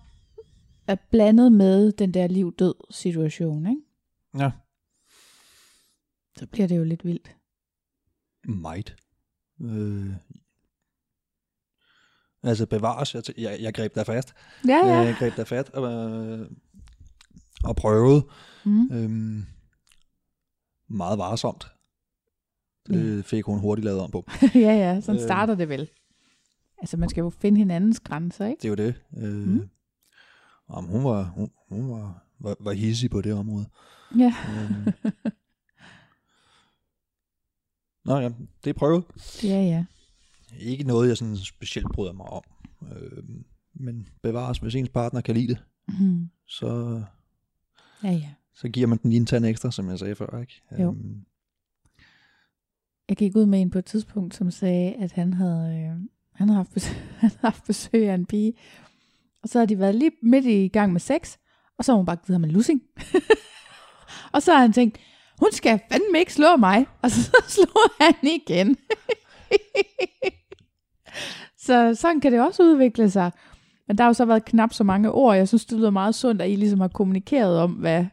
[0.87, 3.81] er blandet med den der liv-død situation, ikke?
[4.37, 4.51] Ja.
[6.37, 7.35] Så bliver det jo lidt vildt.
[8.43, 8.95] Meget.
[9.61, 10.13] Øh,
[12.43, 14.33] altså bevares, jeg, jeg, jeg greb der fast.
[14.67, 14.93] Ja, ja.
[14.99, 16.47] Jeg greb der fat og, øh,
[17.63, 18.25] og prøvede
[18.65, 18.89] Mm.
[18.91, 19.45] øhm,
[20.89, 21.67] meget varsomt.
[22.87, 24.25] Det fik hun hurtigt lavet om på.
[24.55, 25.27] ja, ja, sådan Øh.
[25.27, 25.89] starter det vel.
[26.77, 28.59] Altså, man skal jo finde hinandens grænser, ikke?
[28.61, 28.95] Det er jo det.
[29.17, 29.69] Øh, Mm.
[30.75, 33.65] jamen, hun var, hun, hun var, var, var hissig på det område.
[34.17, 34.33] Ja.
[34.49, 34.93] Øhm.
[38.05, 38.29] Nå ja,
[38.63, 39.03] det er prøvet.
[39.43, 39.85] Ja, ja.
[40.59, 42.43] Ikke noget, jeg sådan specielt bryder mig om.
[42.91, 43.23] Øh,
[43.73, 45.63] men bevares, hvis ens partner kan lide det,
[45.99, 46.29] Mm.
[46.47, 47.03] så,
[48.03, 48.29] Ja, ja.
[48.53, 50.39] så giver man den lige en tand ekstra, som jeg sagde før.
[50.41, 50.61] Ikke?
[50.79, 50.89] Jo.
[50.89, 51.25] Øhm,
[53.09, 56.49] Jeg gik ud med en på et tidspunkt, som sagde, at han havde, øh, han
[56.49, 58.53] havde, haft, besøg, han havde haft besøg af en pige,
[59.43, 61.37] og så har de været lige midt i gang med sex,
[61.77, 62.81] og så har hun bare givet ham en lussing.
[64.33, 64.97] og så har han tænkt,
[65.39, 66.85] hun skal fandme ikke slå mig.
[67.01, 68.77] Og så slog han igen.
[71.69, 73.31] Så sådan kan det også udvikle sig.
[73.87, 75.35] Men der har jo så været knap så mange ord.
[75.35, 78.05] Jeg synes, det lyder meget sundt, at I ligesom har kommunikeret om, hvad,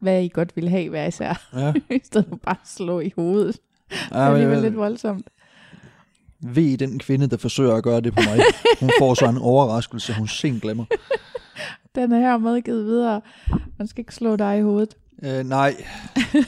[0.00, 1.48] hvad I godt vil have hver især.
[1.56, 1.72] ja.
[1.96, 3.58] I stedet for bare at slå i hovedet.
[3.90, 5.30] Det ja er men, alligevel lidt voldsomt.
[6.40, 8.40] Ved den kvinde, der forsøger at gøre det på mig.
[8.80, 10.84] Hun får så en overraskelse, hun sent glemmer.
[11.94, 13.20] Den er her medgivet videre.
[13.78, 14.96] Man skal ikke slå dig i hovedet.
[15.22, 15.74] Øh, nej,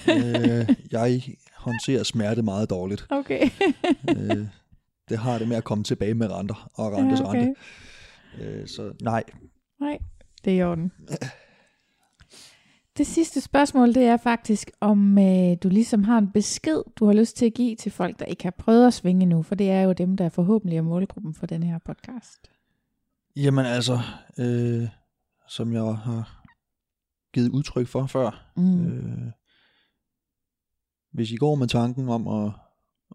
[0.09, 1.23] øh, jeg
[1.57, 3.07] håndterer smerte meget dårligt.
[3.11, 3.51] Okay.
[4.09, 4.47] øh,
[5.11, 7.39] det har det med at komme tilbage med renter og rentes ja, okay.
[7.41, 7.61] rente.
[8.41, 9.25] Øh, så nej.
[9.81, 9.99] Nej,
[10.45, 10.93] det er i orden.
[12.99, 17.13] Det sidste spørgsmål, det er faktisk, om øh, du ligesom har en besked, du har
[17.13, 19.71] lyst til at give til folk, der ikke har prøvet at svinge nu, for det
[19.71, 22.51] er jo dem, der er forhåbentlig er målgruppen for den her podcast.
[23.37, 23.99] Jamen altså,
[24.39, 24.89] øh,
[25.49, 26.43] som jeg har
[27.35, 28.87] givet udtryk for før, Mm.
[28.87, 29.33] øh,
[31.13, 32.53] hvis I går med tanken om at,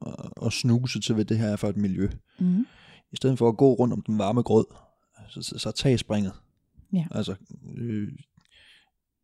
[0.06, 0.16] at,
[0.46, 2.66] at snuse til, hvad det her er for et miljø, Mm.
[3.12, 4.66] i stedet for at gå rundt om den varme grød,
[5.30, 6.34] så, så, så tag springet.
[6.94, 7.06] Ja.
[7.12, 7.36] Altså,
[7.78, 8.08] øh,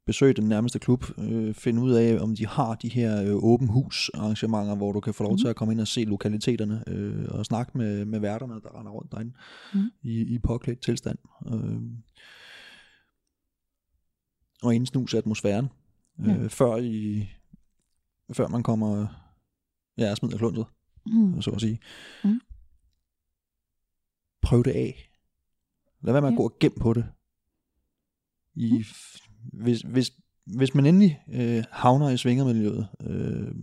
[0.05, 3.67] besøg den nærmeste klub, øh, find ud af, om de har de her øh, åben
[3.67, 5.49] hus arrangementer, hvor du kan få lov til Mhm.
[5.49, 9.11] at komme ind og se lokaliteterne, øh, og snakke med, med værterne, der render rundt
[9.11, 9.33] derinde
[9.73, 9.91] Mhm.
[10.01, 11.17] i, i påklædt tilstand.
[11.53, 11.81] Øh,
[14.63, 15.69] og indsnuse atmosfæren,
[16.19, 16.47] øh, Ja.
[16.47, 17.27] før, i,
[18.33, 19.07] før man kommer
[19.97, 20.65] ja, smider klunset,
[21.05, 21.41] Mm.
[21.41, 21.79] så at sige.
[22.23, 22.41] Mhm.
[24.41, 25.09] Prøv det af.
[26.01, 27.05] Lad være med at gå og gemme på det.
[28.55, 30.11] I, f- hvis, hvis,
[30.45, 33.55] hvis man endelig øh, havner i svingermiljøet, øh,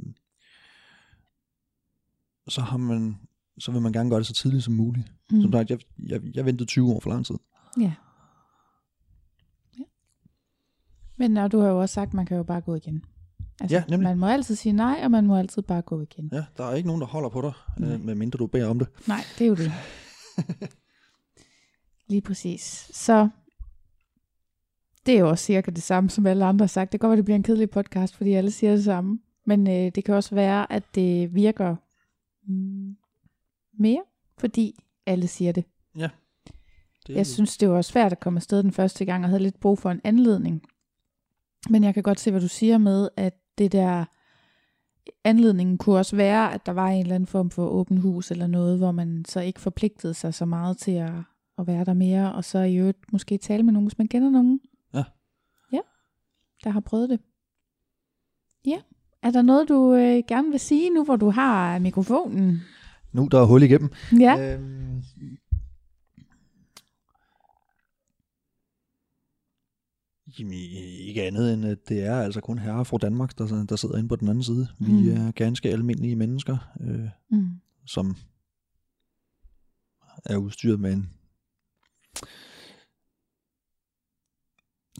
[2.49, 3.16] så har man
[3.59, 5.12] så vil man gerne gøre det så tidligt som muligt.
[5.31, 5.41] Mm.
[5.41, 5.53] Som Mm.
[5.53, 7.35] sagt, jeg, jeg, jeg ventede 20 år for lang tid.
[7.81, 7.93] Ja.
[9.79, 9.85] ja.
[11.16, 13.05] Men og du har jo også sagt, at man kan jo bare gå igen.
[13.61, 14.09] Altså, Ja, nemlig.
[14.09, 16.31] Man må altid sige nej, og man må altid bare gå igen.
[16.33, 17.95] Ja, der er ikke nogen, der holder på dig, Nej.
[17.95, 18.89] øh, medmindre du beder om det.
[19.09, 19.73] Nej, det er jo det.
[22.09, 22.91] Lige præcis.
[22.93, 23.29] Så
[25.07, 26.93] det er jo også cirka det samme, som alle andre har sagt.
[26.93, 29.19] Det kan godt være, det bliver en kedelig podcast, fordi alle siger det samme.
[29.47, 31.77] Men øh, det kan også være, at det virker
[32.47, 32.97] mm,
[33.79, 34.03] mere,
[34.39, 35.65] fordi alle siger det.
[37.07, 39.61] det Jeg synes, det var svært at komme afsted den første gang, og havde lidt
[39.61, 40.63] brug for en anledning.
[41.71, 44.05] Men jeg kan godt se, hvad du siger med, at det der
[45.25, 48.47] anledningen kunne også være, at der var en eller anden form for åben hus eller
[48.47, 51.13] noget, hvor man så ikke forpligtede sig så meget til at,
[51.59, 54.31] at være der mere, og så i øvrigt måske tale med nogen, hvis man kender
[54.31, 54.61] nogen.
[54.95, 55.05] Ja.
[55.73, 55.81] Ja,
[56.65, 57.21] der har prøvet det.
[58.67, 58.81] Ja.
[59.23, 62.61] Er der noget, du øh, gerne vil sige nu, hvor du har mikrofonen?
[63.13, 63.91] Nu der er hul igennem.
[64.21, 64.55] Ja.
[64.55, 65.03] Øhm,
[70.41, 74.09] ikke andet end, at det er altså kun herre fra Danmark, der, der sidder inde
[74.09, 74.68] på den anden side.
[74.80, 75.09] Vi Mm.
[75.09, 77.61] er ganske almindelige mennesker, øh, Mm.
[77.86, 78.16] som
[80.24, 81.11] er udstyret med en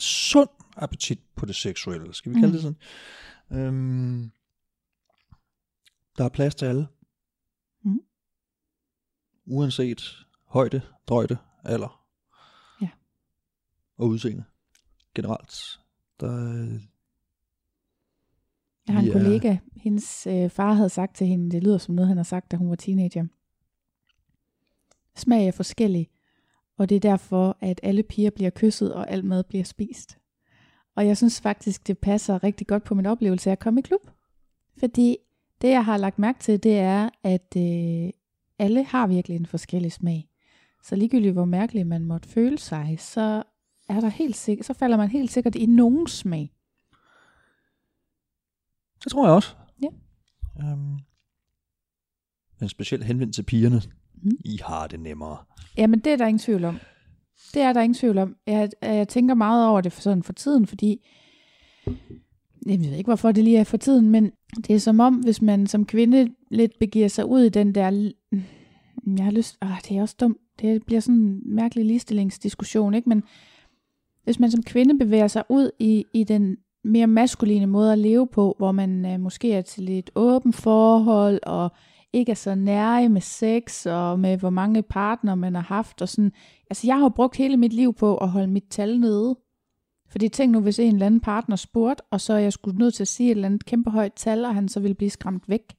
[0.01, 2.15] sund appetit på det seksuelle.
[2.15, 2.53] Skal vi kalde Mm.
[2.53, 2.79] det sådan?
[3.67, 4.31] Øhm,
[6.19, 6.89] der er plads til alle.
[7.85, 8.01] Mm.
[9.47, 12.05] Uanset højde, drøjde, alder.
[12.83, 12.89] Ja.
[13.97, 14.45] Og udseende.
[15.23, 15.81] Generelt.
[16.21, 16.79] Der, er-
[18.87, 22.09] Jeg har en kollega, hendes øh, far havde sagt til hende, det lyder som noget,
[22.09, 23.25] han har sagt, da hun var teenager.
[25.17, 26.09] Smag er forskellig,
[26.77, 30.19] og det er derfor, at alle piger bliver kysset, og alt mad bliver spist.
[30.97, 33.83] Og jeg synes faktisk, det passer rigtig godt på min oplevelse af at komme i
[33.83, 34.11] klub.
[34.77, 35.17] Fordi
[35.63, 38.11] det, jeg har lagt mærke til, det er, at øh,
[38.59, 40.29] alle har virkelig en forskellig smag.
[40.83, 43.43] Så ligegyldigt hvor mærkelig man måtte føle sig, så,
[43.89, 46.53] er der helt sikkert, så falder man helt sikkert i nogens smag.
[49.05, 49.55] det tror jeg også.
[49.83, 49.89] Ja.
[50.61, 50.99] Øhm,
[52.61, 53.83] men specielt henvendt til pigerne.
[54.23, 54.39] Mm.
[54.45, 55.37] I har det nemmere.
[55.77, 56.79] Jamen, det er der ingen tvivl om.
[57.55, 58.37] Det er der ingen tvivl om.
[58.47, 61.07] Jeg, jeg tænker meget over det for sådan for tiden, fordi
[62.67, 65.43] jeg ved ikke, hvorfor det lige er for tiden, men det er som om, hvis
[65.43, 68.11] man som kvinde lidt begiver sig ud i den der...
[69.07, 69.57] Jeg har lyst...
[69.61, 70.39] Ah, det er også dumt.
[70.61, 73.09] Det bliver sådan en mærkelig ligestillingsdiskussion, ikke?
[73.09, 73.23] Men
[74.29, 78.27] hvis man som kvinde bevæger sig ud i, i den mere maskuline måde at leve
[78.27, 81.73] på, hvor man øh, måske er til et åbent forhold, og
[82.13, 86.09] ikke er så nærig med sex, og med hvor mange partner man har haft, og
[86.09, 86.33] sådan.
[86.71, 89.39] Altså, jeg har brugt hele mit liv på at holde mit tal nede.
[90.11, 92.95] Fordi tænk nu, hvis en eller anden partner spurgte, og så er jeg skulle nødt
[92.95, 95.49] til at sige et eller andet kæmpe højt tal, og han så ville blive skræmt
[95.49, 95.75] væk.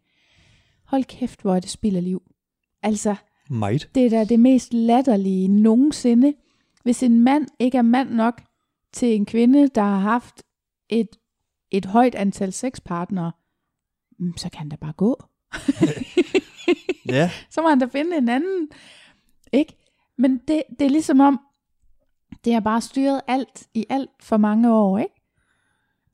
[0.85, 2.21] Hold kæft, hvor er det spild af liv.
[2.83, 3.15] Altså,
[3.49, 3.89] Might.
[3.95, 6.33] det er da det mest latterlige nogensinde.
[6.83, 8.41] Hvis en mand ikke er mand nok
[8.93, 10.43] til en kvinde, der har haft
[10.89, 11.09] et,
[11.71, 13.31] et højt antal sexpartnere,
[14.19, 15.23] mm, så kan han da bare gå.
[17.09, 18.69] Ja, så må han da finde en anden.
[19.53, 19.77] Ikke?
[20.17, 21.39] Men det, det er ligesom om,
[22.45, 25.15] det har bare styret alt i alt for mange år, ikke?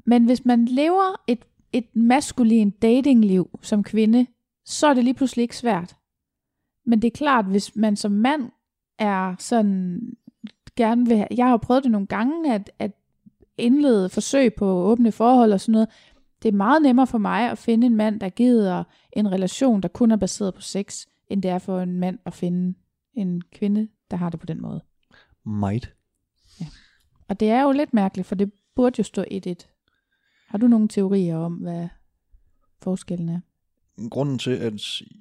[0.05, 4.27] Men hvis man lever et, et maskulin datingliv som kvinde,
[4.65, 5.95] så er det lige pludselig ikke svært.
[6.85, 8.51] Men det er klart, hvis man som mand
[8.99, 9.99] er sådan,
[10.75, 12.91] gerne vil have, jeg har jo prøvet det nogle gange, at, at
[13.57, 15.89] indlede forsøg på åbne forhold og sådan noget.
[16.43, 19.87] Det er meget nemmere for mig at finde en mand, der gider en relation, der
[19.87, 22.77] kun er baseret på sex, end det er for en mand at finde
[23.13, 24.81] en kvinde, der har det på den måde.
[25.45, 25.93] Might.
[27.27, 29.53] Og det er jo lidt mærkeligt, for det burde jo stå 1-1.
[30.47, 31.87] Har du nogle teorier om, hvad
[32.81, 33.39] forskellen er?
[34.09, 34.73] Grunden til, at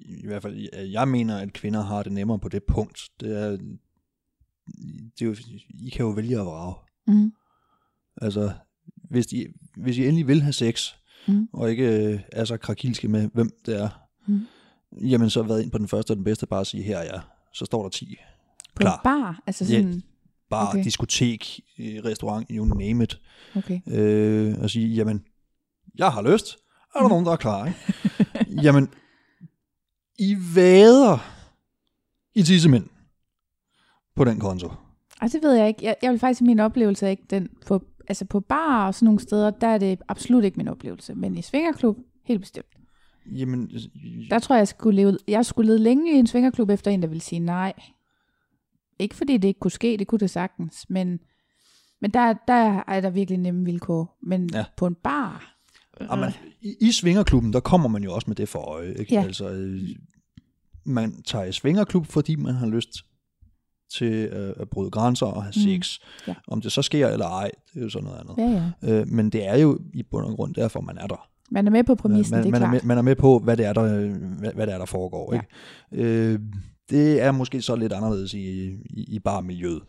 [0.05, 3.43] i hvert fald at jeg mener, at kvinder har det nemmere på det punkt, det
[3.43, 3.57] er,
[5.19, 5.35] det er jo,
[5.69, 6.75] I kan jo vælge at vrage.
[7.07, 7.31] Mm.
[8.21, 8.53] Altså,
[9.09, 9.45] hvis, I,
[9.77, 10.91] hvis I endelig vil have sex,
[11.27, 11.47] Mm.
[11.53, 13.89] og ikke øh, er så krakilske med, hvem det er,
[14.27, 14.39] Mm.
[15.01, 17.03] jamen så været ind på den første og den bedste, bare at sige, her er
[17.03, 17.21] jeg.
[17.53, 18.15] Så står der 10.
[18.75, 18.93] På Klar.
[18.93, 19.43] en bar?
[19.47, 19.81] Altså Ja.
[19.81, 20.03] sådan,
[20.49, 20.77] Bar, Okay.
[20.77, 20.83] okay.
[20.85, 23.21] diskotek, øh, restaurant, you name it.
[23.55, 23.79] okay.
[23.87, 25.25] Øh, og sige, jamen,
[25.95, 26.57] jeg har lyst.
[26.95, 27.09] Er der Mm.
[27.09, 27.65] nogen, der er klar?
[27.65, 28.61] Ikke?
[28.63, 28.89] jamen,
[30.19, 31.17] I vader
[32.35, 32.87] i tissemænd
[34.15, 34.71] på den konto.
[35.21, 35.85] Ej, det ved jeg ikke.
[35.85, 37.49] Jeg, jeg vil faktisk min oplevelse er ikke den.
[37.67, 41.15] På, altså på bar og sådan nogle steder, der er det absolut ikke min oplevelse.
[41.15, 42.65] Men i svingerklub, helt bestemt.
[43.31, 43.71] Jamen,
[44.29, 47.01] Der tror jeg, jeg skulle leve, jeg skulle lede længe i en svingerklub efter en,
[47.01, 47.73] der ville sige nej.
[48.99, 50.89] Ikke fordi det ikke kunne ske, det kunne det sagtens.
[50.89, 51.19] Men,
[52.01, 54.17] men der, der er der virkelig nemme vilkår.
[54.21, 54.65] Men ja.
[54.77, 55.55] På en bar,
[56.01, 58.95] Jamen, i, I svingerklubben, der kommer man jo også med det for øje.
[58.99, 59.13] Ikke?
[59.15, 59.23] Ja.
[59.23, 59.81] Altså, øh,
[60.83, 63.05] man tager i svingerklub, fordi man har lyst
[63.93, 65.61] til øh, at bryde grænser og have Mm.
[65.61, 65.99] sex.
[66.27, 66.33] Ja.
[66.47, 68.35] Om det så sker eller ej, det er jo sådan noget andet.
[68.37, 68.99] ja, ja.
[69.01, 71.27] Øh, men det er jo i bund og grund derfor, man er der.
[71.51, 72.83] Man er med på præmissen, man, det er man, er klart.
[72.83, 74.85] med, man er med på, hvad det er, der, øh, hvad, hvad det er, der
[74.85, 75.33] foregår.
[75.33, 75.39] Ja.
[75.91, 76.09] Ikke?
[76.09, 76.39] Øh,
[76.89, 79.81] det er måske så lidt anderledes i, i, i barmiljøet.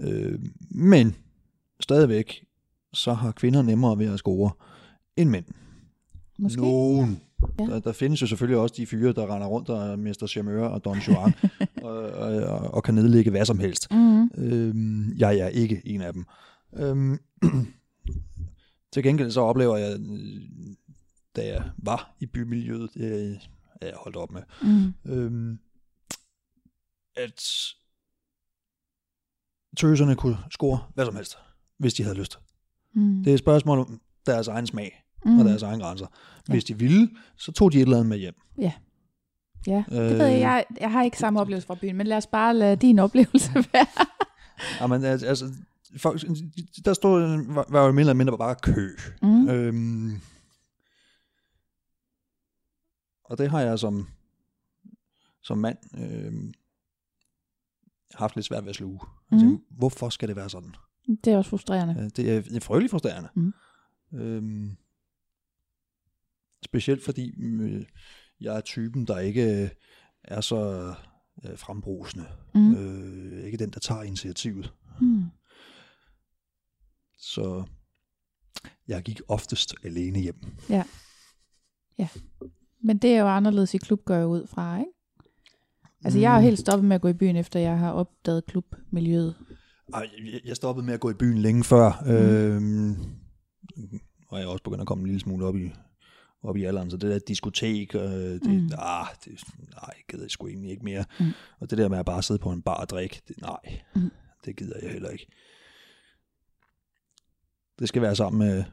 [0.00, 0.38] Øh,
[0.70, 1.14] men
[1.80, 2.44] stadigvæk,
[2.92, 4.50] så har kvinder nemmere ved at score
[5.16, 5.44] end mænd.
[6.38, 6.60] Måske.
[6.60, 7.20] Nogen.
[7.58, 7.64] Ja.
[7.64, 10.66] Der, der findes jo selvfølgelig også de fyre, der render rundt og er Mester Charmeur
[10.66, 11.34] og Don Juan
[11.82, 13.90] og, og, og, og kan nedlægge hvad som helst.
[13.90, 14.30] Mm-hmm.
[14.34, 16.24] Øhm, jeg er ikke en af dem.
[16.76, 17.18] Øhm,
[18.92, 20.42] til gengæld så oplever jeg, øh,
[21.36, 22.90] da jeg var i bymiljøet,
[23.80, 24.94] er jeg holdt op med, Mm.
[25.12, 25.58] øhm,
[27.16, 27.44] at
[29.76, 31.38] tøserne kunne score hvad som helst,
[31.78, 32.38] hvis de havde lyst.
[32.94, 33.22] Mm.
[33.24, 35.38] Det er et spørgsmål om deres egen smag mm.
[35.38, 36.06] og deres egen grænser.
[36.48, 38.34] Hvis de ville, så tog de et eller andet med hjem.
[39.66, 40.18] Ja, det ved Øh.
[40.20, 40.40] jeg.
[40.40, 40.64] jeg.
[40.80, 43.86] Jeg har ikke samme oplevelse fra byen, men lad os bare lade din oplevelse være.
[44.80, 45.52] Jamen, al- altså,
[45.96, 46.20] folk,
[46.84, 48.88] der stod, var, var jo mindre eller mindre bare kø.
[49.22, 49.48] Mm.
[49.48, 50.20] Øhm,
[53.24, 54.08] og det har jeg som,
[55.42, 56.52] som mand øhm,
[58.14, 59.00] haft lidt svært ved at sluge.
[59.32, 59.58] Altså, Mhm.
[59.70, 60.74] Hvorfor skal det være sådan?
[61.24, 61.94] Det er også frustrerende.
[61.98, 63.28] Ja, Det er, det frygteligt frustrerende.
[63.34, 63.52] Mhm.
[64.14, 64.76] Øhm,
[66.64, 67.84] specielt fordi øh,
[68.40, 69.68] jeg er typen, der ikke øh,
[70.24, 70.94] er så
[71.44, 72.26] øh, frembrusende.
[72.54, 72.74] Mm.
[72.74, 74.72] Øh, ikke den, der tager initiativet.
[75.00, 75.22] Mm.
[77.18, 77.64] Så
[78.88, 80.40] jeg gik oftest alene hjem.
[82.82, 84.90] Men det er jo anderledes i klub, går jeg ud fra, ikke?
[86.04, 86.44] Altså, jeg har Mm.
[86.44, 89.36] helt stoppet med at gå i byen, efter jeg har opdaget klubmiljøet.
[90.44, 92.02] Jeg stoppede med at gå i byen længe før.
[92.04, 92.10] Mm.
[92.10, 92.96] Øhm,
[94.28, 95.70] og jeg er også begyndt at komme en lille smule op i,
[96.42, 98.50] op i alderen, så det der diskotek, øh, det, Mm.
[98.52, 98.70] mm.
[98.78, 99.40] ah, det,
[99.82, 101.04] nej, gider jeg sgu egentlig ikke mere.
[101.20, 101.26] Mm.
[101.60, 104.00] Og det der med at bare sidde på en bar og drikke, det, nej, Mm.
[104.02, 104.10] mm.
[104.44, 105.26] det gider jeg heller ikke.
[107.78, 108.64] Det skal være sammen med,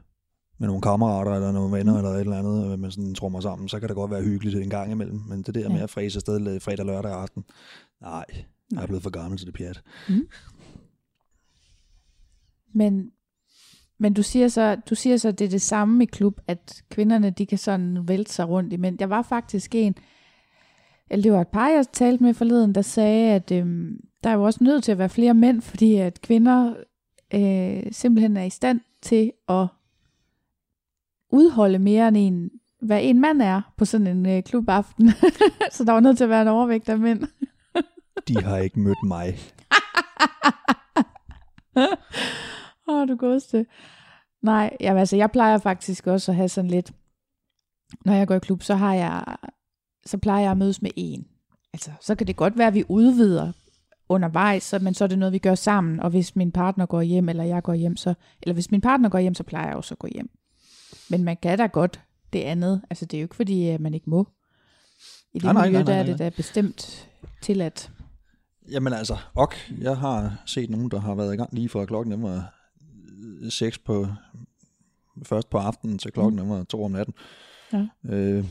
[0.58, 1.98] med nogle kammerater eller nogle venner Mm.
[1.98, 4.56] eller et eller andet, og man sådan trummer sammen, så kan det godt være hyggeligt
[4.56, 5.68] en gang imellem, men det der Ja.
[5.68, 7.44] med at fræse afsted fredag og lørdag aften,
[8.00, 8.82] nej, jeg Nej.
[8.82, 9.82] er blevet for gammel til det pjat.
[12.74, 13.10] Men,
[13.98, 16.82] men du siger så, du siger så, at det er det samme i klub, at
[16.90, 18.96] kvinderne, de kan sådan vælte sig rundt i mænd.
[19.00, 19.94] Jeg var faktisk en,
[21.10, 24.34] eller det var et par, jeg talte med forleden, der sagde, at øhm, der er
[24.34, 26.74] jo også nødt til at være flere mænd, fordi at kvinder
[27.34, 29.66] øh, simpelthen er i stand til at
[31.30, 35.10] udholde mere end en, hvad en mand er på sådan en øh, klubaften.
[35.72, 37.22] så der var nødt til at være en overvægt af mænd.
[38.28, 39.38] De har ikke mødt mig.
[42.88, 43.66] Åh, oh, du godste.
[44.42, 46.92] Nej, jamen, altså, jeg plejer faktisk også at have sådan lidt,
[48.04, 49.36] når jeg går i klub, så har jeg,
[50.06, 51.26] så plejer jeg at mødes med en.
[51.72, 53.52] Altså, så kan det godt være, at vi udvider
[54.08, 57.02] undervejs, så, men så er det noget, vi gør sammen, og hvis min partner går
[57.02, 59.76] hjem, eller jeg går hjem, så, eller hvis min partner går hjem, så plejer jeg
[59.76, 60.30] også at gå hjem.
[61.10, 62.00] Men man kan da godt
[62.32, 62.82] det andet.
[62.90, 64.28] Altså, det er jo ikke fordi, at man ikke må.
[65.34, 66.12] I det Nej, nej, miljø, nej, nej, der er nej.
[66.12, 67.08] det da bestemt
[67.42, 67.90] tilladt.
[68.70, 72.22] Jamen altså, ok, jeg har set nogen, der har været i gang lige fra klokken
[72.22, 72.55] var
[73.50, 74.06] 6 på,
[75.22, 77.14] først på aftenen til klokken den var 2 om natten.
[77.72, 77.88] Ja.
[78.04, 78.44] Øh,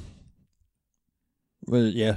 [1.68, 2.16] vel, ja,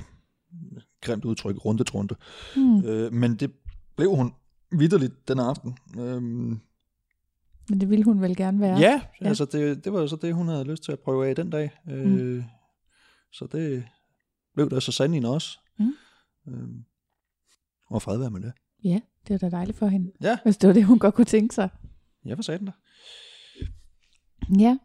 [1.00, 2.14] grimt udtryk, rundet runde.
[2.56, 2.84] Mm.
[2.84, 3.52] Øh, men det
[3.96, 4.34] blev hun
[4.78, 5.78] vidderligt den aften.
[5.98, 6.60] Øhm,
[7.70, 8.78] Men det ville hun vel gerne være.
[8.78, 9.26] ja, Ja.
[9.28, 11.50] altså det, det var jo så det, hun havde lyst til at prøve af den
[11.50, 11.70] dag.
[11.88, 12.42] Øh, Mm.
[13.32, 13.84] Så det
[14.54, 15.58] blev der så sandelig også.
[15.78, 15.92] Mm.
[16.48, 16.84] Øhm,
[17.90, 18.52] og fred være med det.
[18.84, 20.12] ja, det var da dejligt for hende.
[20.20, 21.68] Ja, Hvis det var det, hun godt kunne tænke sig.
[22.24, 22.72] Jeg var satan der.
[24.58, 24.78] Ja.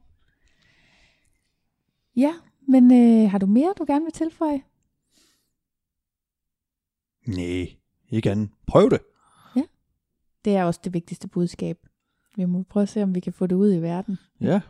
[2.16, 2.34] Ja,
[2.68, 4.62] men øh, har du mere, du gerne vil tilføje?
[7.28, 7.76] Nej,
[8.10, 8.50] ikke andet.
[8.68, 9.00] Prøv det.
[10.46, 11.78] Det er også det vigtigste budskab.
[12.36, 14.18] Vi må prøve at se, om vi kan få det ud i verden.
[14.42, 14.62] Ja.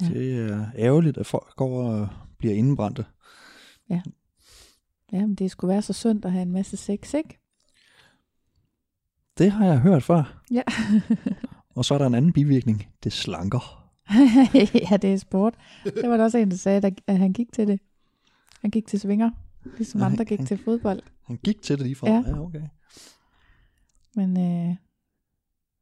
[0.00, 0.08] Ja.
[0.08, 3.04] Det er ærgerligt, at folk går og bliver indebrændte.
[5.12, 7.38] Ja, men det skulle være så sundt at have en masse sex, ikke?
[9.38, 10.42] Det har jeg hørt før.
[10.50, 10.62] Ja.
[11.76, 12.86] Og så er der en anden bivirkning.
[13.04, 13.82] Det slanker.
[14.90, 15.54] ja, det er sport.
[15.84, 17.80] Det var der også en, der sagde, at han gik til det.
[18.60, 19.30] Han gik til svinger,
[19.76, 21.00] ligesom Ja, andre gik han- til fodbold.
[21.22, 22.08] Han gik til det lige fra.
[22.08, 22.22] Ja.
[22.26, 22.62] ja okay.
[24.14, 24.76] Men øh,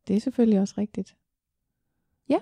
[0.08, 1.16] det er selvfølgelig også rigtigt.
[2.28, 2.38] Ja.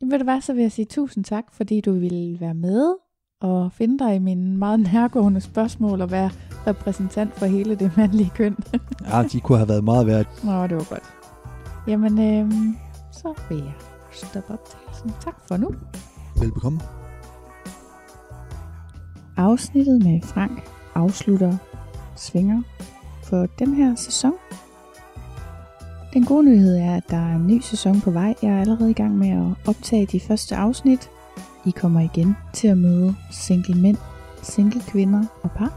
[0.00, 2.94] Jamen, ved du hvad, så vil jeg sige tusind tak, fordi du ville være med
[3.40, 6.30] og finde dig i mine meget nærgående spørgsmål og være
[6.66, 8.56] repræsentant for hele det mandlige køn.
[9.08, 10.26] Ja, de kunne have været meget værd.
[10.44, 11.23] Nå, det var godt.
[11.86, 12.52] Jamen, øh,
[13.12, 13.74] så vil jeg
[14.12, 15.12] stoppe optagelsen.
[15.20, 15.74] Tak for nu.
[16.40, 16.80] Velbekomme.
[19.36, 21.56] Afsnittet med Frank afslutter
[22.16, 22.62] svinger
[23.24, 24.32] for den her sæson.
[26.12, 28.34] Den gode nyhed er, at der er en ny sæson på vej.
[28.42, 31.10] Jeg er allerede i gang med at optage de første afsnit.
[31.66, 33.96] I kommer igen til at møde single mænd,
[34.42, 35.72] single kvinder og par.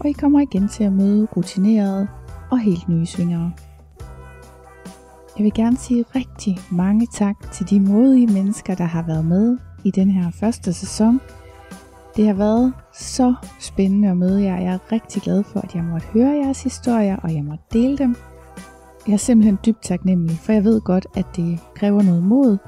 [0.00, 2.08] Og I kommer igen til at møde rutinerede
[2.50, 3.52] og helt nye svingere.
[5.36, 9.58] Jeg vil gerne sige rigtig mange tak til de modige mennesker, der har været med
[9.84, 11.20] i den her første sæson.
[12.16, 14.60] Det har været så spændende at møde jer.
[14.60, 17.98] Jeg er rigtig glad for, at jeg måtte høre jeres historier, og jeg måtte dele
[17.98, 18.16] dem.
[19.06, 22.58] Jeg er simpelthen dybt taknemmelig, for jeg ved godt, at det kræver noget mod.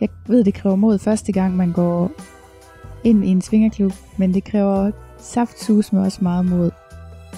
[0.00, 2.10] Jeg ved, det kræver mod første gang, man går
[3.04, 6.70] ind i en svingerklub, men det kræver saftsus med også meget mod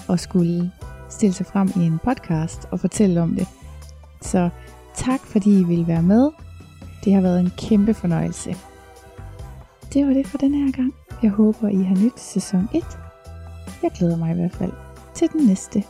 [0.09, 0.71] at skulle
[1.09, 3.47] stille sig frem i en podcast og fortælle om det.
[4.21, 4.49] Så
[4.95, 6.31] tak, fordi I ville være med.
[7.05, 8.55] Det har været en kæmpe fornøjelse.
[9.93, 10.93] Det var det for den her gang.
[11.23, 12.83] Jeg håber, I har nyt sæson 1.
[13.83, 14.71] Jeg glæder mig i hvert fald
[15.13, 15.83] til den næste.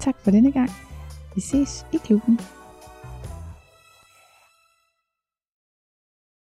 [0.00, 0.70] Tak for denne gang.
[1.34, 2.40] Vi ses i klubben.